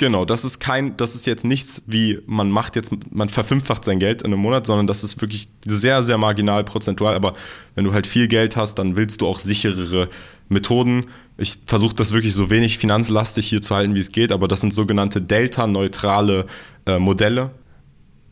[0.01, 3.99] Genau, das ist kein, das ist jetzt nichts wie man macht jetzt, man verfünffacht sein
[3.99, 7.15] Geld in einem Monat, sondern das ist wirklich sehr, sehr marginal prozentual.
[7.15, 7.35] Aber
[7.75, 10.09] wenn du halt viel Geld hast, dann willst du auch sicherere
[10.49, 11.05] Methoden.
[11.37, 14.63] Ich versuche das wirklich so wenig finanzlastig hier zu halten, wie es geht, aber das
[14.63, 16.47] sind sogenannte delta-neutrale
[16.87, 17.51] äh, Modelle.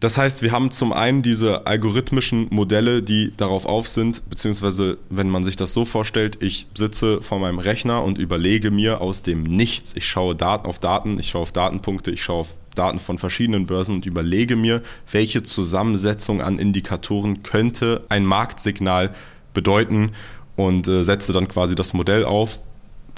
[0.00, 5.28] Das heißt, wir haben zum einen diese algorithmischen Modelle, die darauf auf sind, beziehungsweise wenn
[5.28, 9.42] man sich das so vorstellt, ich sitze vor meinem Rechner und überlege mir aus dem
[9.42, 13.18] Nichts, ich schaue Daten auf Daten, ich schaue auf Datenpunkte, ich schaue auf Daten von
[13.18, 19.12] verschiedenen Börsen und überlege mir, welche Zusammensetzung an Indikatoren könnte ein Marktsignal
[19.52, 20.12] bedeuten
[20.54, 22.60] und äh, setze dann quasi das Modell auf,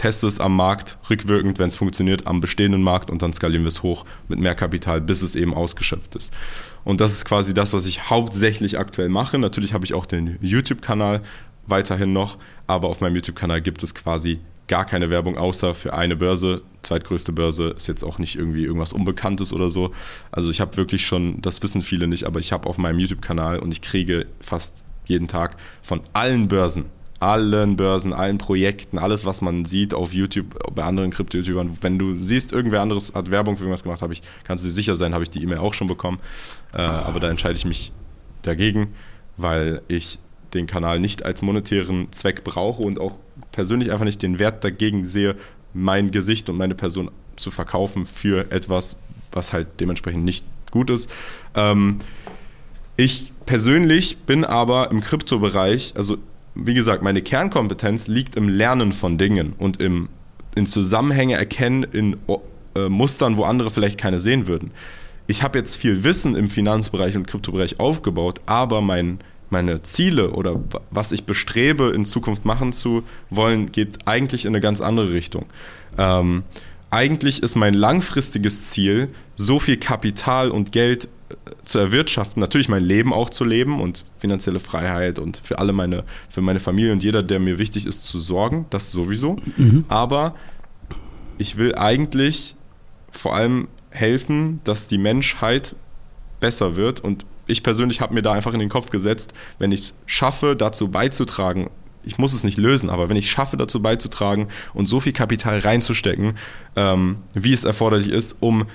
[0.01, 3.69] teste es am Markt, rückwirkend, wenn es funktioniert, am bestehenden Markt und dann skalieren wir
[3.69, 6.33] es hoch mit mehr Kapital, bis es eben ausgeschöpft ist.
[6.85, 9.39] Und das ist quasi das, was ich hauptsächlich aktuell mache.
[9.39, 11.21] Natürlich habe ich auch den YouTube-Kanal
[11.67, 16.17] weiterhin noch, aber auf meinem YouTube-Kanal gibt es quasi gar keine Werbung außer für eine
[16.17, 16.63] Börse.
[16.81, 19.93] Zweitgrößte Börse ist jetzt auch nicht irgendwie irgendwas Unbekanntes oder so.
[20.33, 23.59] Also ich habe wirklich schon, das wissen viele nicht, aber ich habe auf meinem YouTube-Kanal
[23.59, 26.87] und ich kriege fast jeden Tag von allen Börsen,
[27.21, 31.79] allen Börsen, allen Projekten, alles, was man sieht auf YouTube, bei anderen Krypto-YouTubern.
[31.83, 34.73] Wenn du siehst, irgendwer anderes hat Werbung für irgendwas gemacht, habe ich, kannst du dir
[34.73, 36.19] sicher sein, habe ich die E-Mail auch schon bekommen.
[36.73, 37.93] Äh, aber da entscheide ich mich
[38.43, 38.95] dagegen,
[39.37, 40.19] weil ich
[40.55, 43.21] den Kanal nicht als monetären Zweck brauche und auch
[43.53, 45.37] persönlich einfach nicht den Wert dagegen sehe,
[45.75, 48.99] mein Gesicht und meine Person zu verkaufen für etwas,
[49.33, 51.11] was halt dementsprechend nicht gut ist.
[51.55, 51.99] Ähm,
[52.97, 56.19] ich persönlich bin aber im Kryptobereich, also
[56.55, 60.09] wie gesagt, meine Kernkompetenz liegt im Lernen von Dingen und im
[60.57, 62.17] in Zusammenhänge erkennen, in
[62.75, 64.73] äh, Mustern, wo andere vielleicht keine sehen würden.
[65.27, 69.21] Ich habe jetzt viel Wissen im Finanzbereich und Kryptobereich aufgebaut, aber mein
[69.53, 74.61] meine Ziele oder was ich bestrebe, in Zukunft machen zu wollen, geht eigentlich in eine
[74.61, 75.47] ganz andere Richtung.
[75.99, 76.45] Ähm,
[76.91, 81.35] eigentlich ist mein langfristiges Ziel, so viel Kapital und Geld äh,
[81.65, 86.05] zu erwirtschaften, natürlich mein Leben auch zu leben und finanzielle Freiheit und für alle meine,
[86.29, 89.37] für meine Familie und jeder, der mir wichtig ist, zu sorgen, das sowieso.
[89.57, 89.85] Mhm.
[89.89, 90.35] Aber
[91.39, 92.57] ich will eigentlich
[93.13, 95.75] vor allem helfen, dass die Menschheit
[96.41, 99.81] besser wird und ich persönlich habe mir da einfach in den Kopf gesetzt, wenn ich
[99.81, 101.69] es schaffe, dazu beizutragen,
[102.03, 105.59] ich muss es nicht lösen, aber wenn ich schaffe, dazu beizutragen und so viel Kapital
[105.59, 106.35] reinzustecken,
[106.77, 108.67] ähm, wie es erforderlich ist, um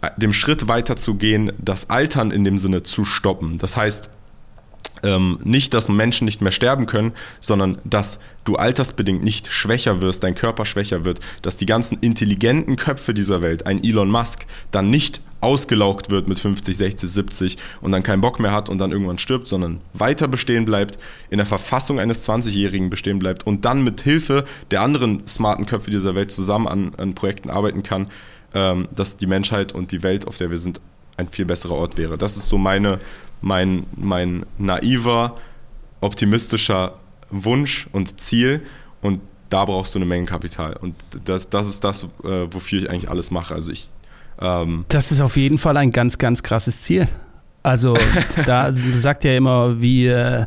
[0.00, 3.58] äh, dem Schritt weiterzugehen, das Altern in dem Sinne zu stoppen.
[3.58, 4.10] Das heißt,
[5.02, 10.24] ähm, nicht, dass Menschen nicht mehr sterben können, sondern dass du altersbedingt nicht schwächer wirst,
[10.24, 14.90] dein Körper schwächer wird, dass die ganzen intelligenten Köpfe dieser Welt, ein Elon Musk, dann
[14.90, 18.90] nicht ausgelaugt wird mit 50, 60, 70 und dann keinen Bock mehr hat und dann
[18.90, 20.98] irgendwann stirbt, sondern weiter bestehen bleibt,
[21.30, 25.90] in der Verfassung eines 20-Jährigen bestehen bleibt und dann mit Hilfe der anderen smarten Köpfe
[25.92, 28.08] dieser Welt zusammen an, an Projekten arbeiten kann,
[28.52, 30.80] ähm, dass die Menschheit und die Welt, auf der wir sind,
[31.16, 32.16] ein viel besserer Ort wäre.
[32.16, 32.98] Das ist so meine,
[33.40, 35.36] mein, mein naiver,
[36.00, 36.96] optimistischer
[37.30, 38.62] Wunsch und Ziel
[39.02, 39.20] und
[39.50, 40.76] da brauchst du eine Menge Kapital.
[40.76, 43.54] Und das, das ist das, äh, wofür ich eigentlich alles mache.
[43.54, 43.88] Also ich
[44.40, 47.08] ähm, das ist auf jeden Fall ein ganz, ganz krasses Ziel.
[47.62, 47.96] Also
[48.46, 50.46] da sagt ja immer, wie äh,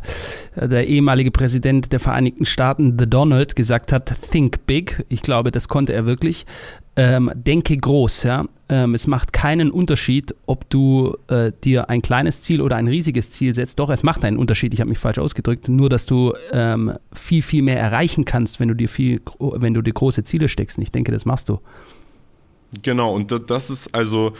[0.56, 5.04] der ehemalige Präsident der Vereinigten Staaten, The Donald, gesagt hat, think big.
[5.08, 6.46] Ich glaube, das konnte er wirklich.
[6.94, 8.44] Ähm, denke groß, ja.
[8.68, 13.30] Ähm, es macht keinen Unterschied, ob du äh, dir ein kleines Ziel oder ein riesiges
[13.30, 13.78] Ziel setzt.
[13.78, 14.74] Doch, es macht einen Unterschied.
[14.74, 15.68] Ich habe mich falsch ausgedrückt.
[15.68, 19.80] Nur, dass du ähm, viel, viel mehr erreichen kannst, wenn du dir viel, wenn du
[19.80, 20.76] dir große Ziele steckst.
[20.76, 21.60] Und ich denke, das machst du.
[22.82, 24.32] Genau, und das ist also,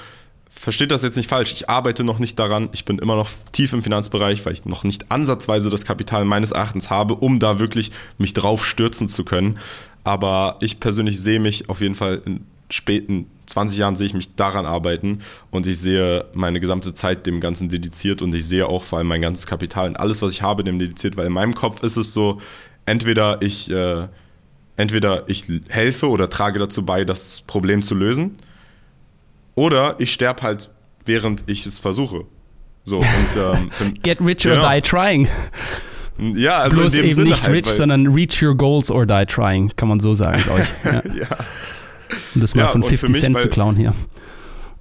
[0.55, 3.73] versteht das jetzt nicht falsch, ich arbeite noch nicht daran, ich bin immer noch tief
[3.73, 7.91] im Finanzbereich, weil ich noch nicht ansatzweise das Kapital meines Erachtens habe, um da wirklich
[8.19, 9.59] mich drauf stürzen zu können.
[10.05, 14.35] Aber ich persönlich sehe mich auf jeden Fall in späten 20 Jahren sehe ich mich
[14.35, 15.19] daran arbeiten.
[15.51, 18.23] Und ich sehe meine gesamte Zeit dem Ganzen dediziert.
[18.23, 20.79] Und ich sehe auch vor allem mein ganzes Kapital und alles, was ich habe, dem
[20.79, 22.41] dediziert, weil in meinem Kopf ist es so,
[22.87, 24.09] entweder ich äh,
[24.77, 28.39] entweder ich helfe oder trage dazu bei, das Problem zu lösen,
[29.55, 30.71] oder ich sterbe halt,
[31.05, 32.25] während ich es versuche.
[32.85, 33.71] So, und, ähm,
[34.03, 34.73] Get rich or genau.
[34.73, 35.29] die trying.
[36.19, 39.07] Ja, also Bloß in dem eben Sinne nicht halt, rich, sondern reach your goals or
[39.07, 40.85] die trying, kann man so sagen, glaube ich.
[40.93, 41.03] Ja.
[41.15, 41.29] ja.
[42.35, 43.95] Um das mal ja, von 50 mich, Cent zu klauen hier.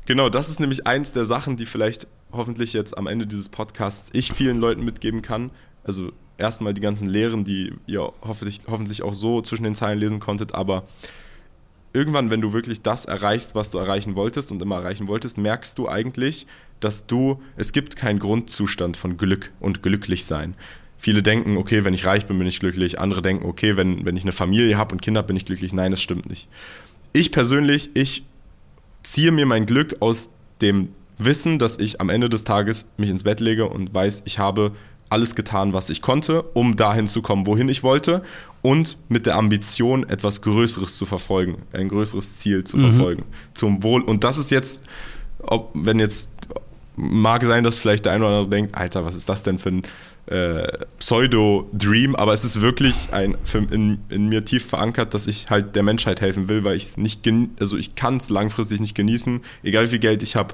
[0.06, 4.10] Genau, das ist nämlich eins der Sachen, die vielleicht hoffentlich jetzt am Ende dieses Podcasts
[4.14, 5.52] ich vielen Leuten mitgeben kann.
[5.84, 10.20] Also erstmal die ganzen Lehren, die ihr hoffentlich, hoffentlich auch so zwischen den Zeilen lesen
[10.20, 10.84] konntet, aber
[11.94, 15.78] irgendwann, wenn du wirklich das erreichst, was du erreichen wolltest und immer erreichen wolltest, merkst
[15.78, 16.48] du eigentlich,
[16.80, 20.56] dass du, es gibt keinen Grundzustand von Glück und glücklich sein.
[20.98, 23.00] Viele denken, okay, wenn ich reich bin, bin ich glücklich.
[23.00, 25.74] Andere denken, okay, wenn, wenn ich eine Familie habe und Kinder bin ich glücklich.
[25.74, 26.48] Nein, das stimmt nicht.
[27.14, 28.24] Ich persönlich, ich
[29.04, 33.24] ziehe mir mein Glück aus dem Wissen, dass ich am Ende des Tages mich ins
[33.24, 34.74] Bett lege und weiß, ich habe
[35.12, 38.24] alles getan, was ich konnte, um dahin zu kommen, wohin ich wollte
[38.62, 42.82] und mit der Ambition, etwas Größeres zu verfolgen, ein größeres Ziel zu mhm.
[42.82, 44.01] verfolgen, zum Wohl.
[44.01, 44.84] Und das ist jetzt,
[45.39, 46.34] ob, wenn jetzt,
[46.95, 49.70] mag sein, dass vielleicht der eine oder andere denkt, Alter, was ist das denn für
[49.70, 49.84] ein
[50.28, 50.68] äh,
[50.99, 53.36] Pseudo-Dream, aber es ist wirklich ein,
[53.72, 56.97] in, in, mir tief verankert, dass ich halt der Menschheit helfen will, weil ich es
[56.97, 57.28] nicht,
[57.59, 60.53] also ich kann es langfristig nicht genießen, egal wie viel Geld ich habe,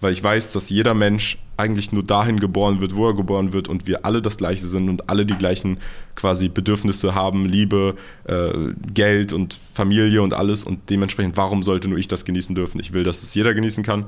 [0.00, 3.68] weil ich weiß, dass jeder Mensch eigentlich nur dahin geboren wird, wo er geboren wird
[3.68, 5.78] und wir alle das Gleiche sind und alle die gleichen
[6.14, 7.94] quasi Bedürfnisse haben, Liebe,
[8.24, 8.52] äh,
[8.92, 12.78] Geld und Familie und alles und dementsprechend, warum sollte nur ich das genießen dürfen?
[12.80, 14.04] Ich will, dass es jeder genießen kann.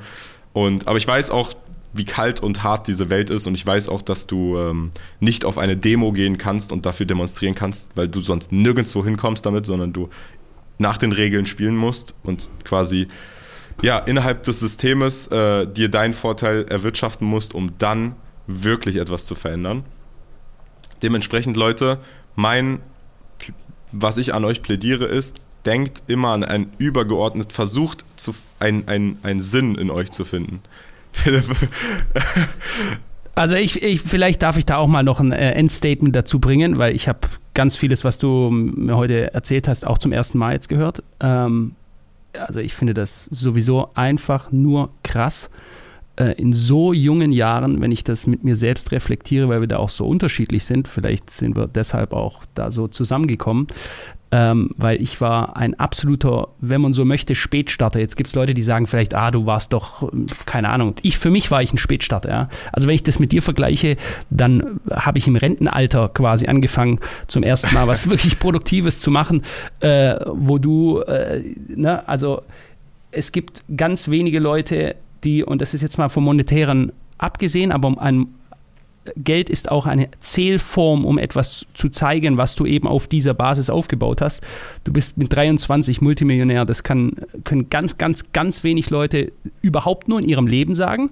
[0.52, 1.54] Und, aber ich weiß auch,
[1.94, 5.46] wie kalt und hart diese Welt ist und ich weiß auch, dass du ähm, nicht
[5.46, 9.64] auf eine Demo gehen kannst und dafür demonstrieren kannst, weil du sonst nirgendwo hinkommst damit,
[9.64, 10.10] sondern du
[10.76, 13.08] nach den Regeln spielen musst und quasi
[13.82, 18.16] ja, innerhalb des Systems äh, dir deinen Vorteil erwirtschaften musst, um dann
[18.46, 19.84] wirklich etwas zu verändern.
[21.02, 21.98] Dementsprechend, Leute,
[22.34, 22.80] mein,
[23.92, 29.18] was ich an euch plädiere, ist, denkt immer an ein übergeordnet, versucht zu, ein, ein,
[29.22, 30.60] einen Sinn in euch zu finden.
[33.34, 36.78] also ich, ich, vielleicht darf ich da auch mal noch ein äh, Endstatement dazu bringen,
[36.78, 37.20] weil ich habe
[37.54, 41.02] ganz vieles, was du mir heute erzählt hast, auch zum ersten Mal jetzt gehört.
[41.20, 41.74] Ähm,
[42.38, 45.50] also ich finde das sowieso einfach nur krass.
[46.16, 49.76] Äh, in so jungen Jahren, wenn ich das mit mir selbst reflektiere, weil wir da
[49.76, 53.68] auch so unterschiedlich sind, vielleicht sind wir deshalb auch da so zusammengekommen,
[54.30, 57.98] ähm, weil ich war ein absoluter, wenn man so möchte, Spätstarter.
[57.98, 60.10] Jetzt gibt es Leute, die sagen vielleicht, ah, du warst doch,
[60.44, 60.94] keine Ahnung.
[61.02, 62.48] Ich, für mich war ich ein Spätstarter, ja.
[62.72, 63.96] Also wenn ich das mit dir vergleiche,
[64.28, 69.44] dann habe ich im Rentenalter quasi angefangen, zum ersten Mal was wirklich Produktives zu machen,
[69.80, 71.42] äh, wo du, äh,
[71.74, 72.42] ne, also
[73.10, 77.88] es gibt ganz wenige Leute, die, und das ist jetzt mal vom Monetären abgesehen, aber
[77.88, 78.26] um ein
[79.16, 83.70] Geld ist auch eine Zählform, um etwas zu zeigen, was du eben auf dieser Basis
[83.70, 84.42] aufgebaut hast.
[84.84, 86.64] Du bist mit 23 Multimillionär.
[86.64, 87.12] Das kann,
[87.44, 89.32] können ganz, ganz, ganz wenig Leute
[89.62, 91.10] überhaupt nur in ihrem Leben sagen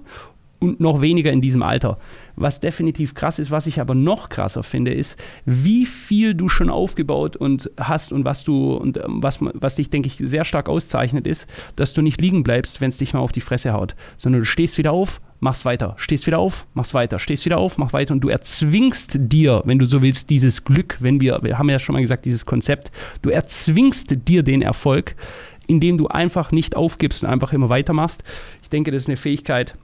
[0.59, 1.97] und noch weniger in diesem Alter.
[2.35, 6.69] Was definitiv krass ist, was ich aber noch krasser finde, ist, wie viel du schon
[6.69, 10.69] aufgebaut und hast und was du und ähm, was, was dich, denke ich, sehr stark
[10.69, 13.95] auszeichnet, ist, dass du nicht liegen bleibst, wenn es dich mal auf die Fresse haut,
[14.17, 17.77] sondern du stehst wieder auf, machst weiter, stehst wieder auf, machst weiter, stehst wieder auf,
[17.77, 21.57] mach weiter und du erzwingst dir, wenn du so willst, dieses Glück, wenn wir, wir
[21.57, 25.15] haben ja schon mal gesagt, dieses Konzept, du erzwingst dir den Erfolg,
[25.67, 28.23] indem du einfach nicht aufgibst und einfach immer weitermachst.
[28.63, 29.75] Ich denke, das ist eine Fähigkeit,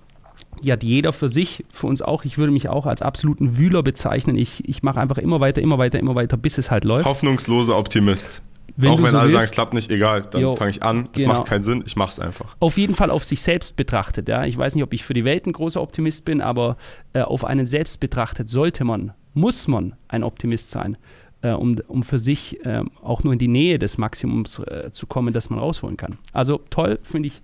[0.63, 2.25] die hat jeder für sich, für uns auch.
[2.25, 4.37] Ich würde mich auch als absoluten Wühler bezeichnen.
[4.37, 7.05] Ich, ich mache einfach immer weiter, immer weiter, immer weiter, bis es halt läuft.
[7.05, 8.43] Hoffnungsloser Optimist.
[8.75, 11.09] Wenn auch wenn so alle willst, sagen, es klappt nicht, egal, dann fange ich an,
[11.13, 11.35] es genau.
[11.35, 12.55] macht keinen Sinn, ich mache es einfach.
[12.59, 14.45] Auf jeden Fall auf sich selbst betrachtet, ja.
[14.45, 16.77] Ich weiß nicht, ob ich für die Welt ein großer Optimist bin, aber
[17.13, 20.97] äh, auf einen selbst betrachtet sollte man, muss man ein Optimist sein,
[21.41, 25.05] äh, um, um für sich äh, auch nur in die Nähe des Maximums äh, zu
[25.05, 26.17] kommen, das man rausholen kann.
[26.31, 27.41] Also toll, finde ich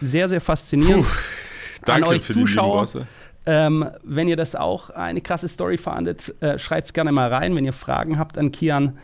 [0.00, 1.04] sehr, sehr faszinierend.
[1.04, 1.10] Puh,
[1.86, 2.86] danke An euch für Zuschauer.
[2.86, 2.98] Die
[3.50, 7.56] ähm, wenn ihr das auch eine krasse Story fandet, äh, schreibt es gerne mal rein.
[7.56, 8.98] Wenn ihr Fragen habt an Kian,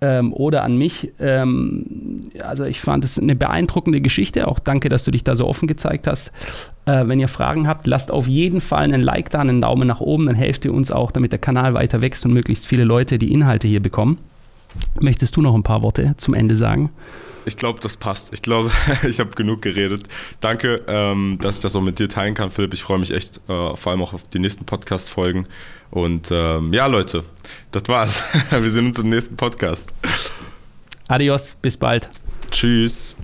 [0.00, 1.12] ähm, oder an mich.
[1.18, 4.48] Ähm, also ich fand es eine beeindruckende Geschichte.
[4.48, 6.32] Auch danke, dass du dich da so offen gezeigt hast.
[6.86, 10.00] Äh, wenn ihr Fragen habt, lasst auf jeden Fall einen Like da, einen Daumen nach
[10.00, 10.26] oben.
[10.26, 13.32] Dann helft ihr uns auch, damit der Kanal weiter wächst und möglichst viele Leute die
[13.32, 14.18] Inhalte hier bekommen.
[15.00, 16.90] Möchtest du noch ein paar Worte zum Ende sagen?
[17.44, 18.32] Ich glaube, das passt.
[18.32, 18.70] Ich glaube,
[19.08, 20.04] ich habe genug geredet.
[20.40, 22.74] Danke, ähm, dass ich das auch mit dir teilen kann, Philipp.
[22.74, 25.46] Ich freue mich echt äh, vor allem auch auf die nächsten Podcast-Folgen.
[25.90, 27.24] Und ähm, ja, Leute,
[27.72, 28.22] das war's.
[28.50, 29.92] Wir sehen uns im nächsten Podcast.
[31.08, 32.08] Adios, bis bald.
[32.50, 33.16] Tschüss.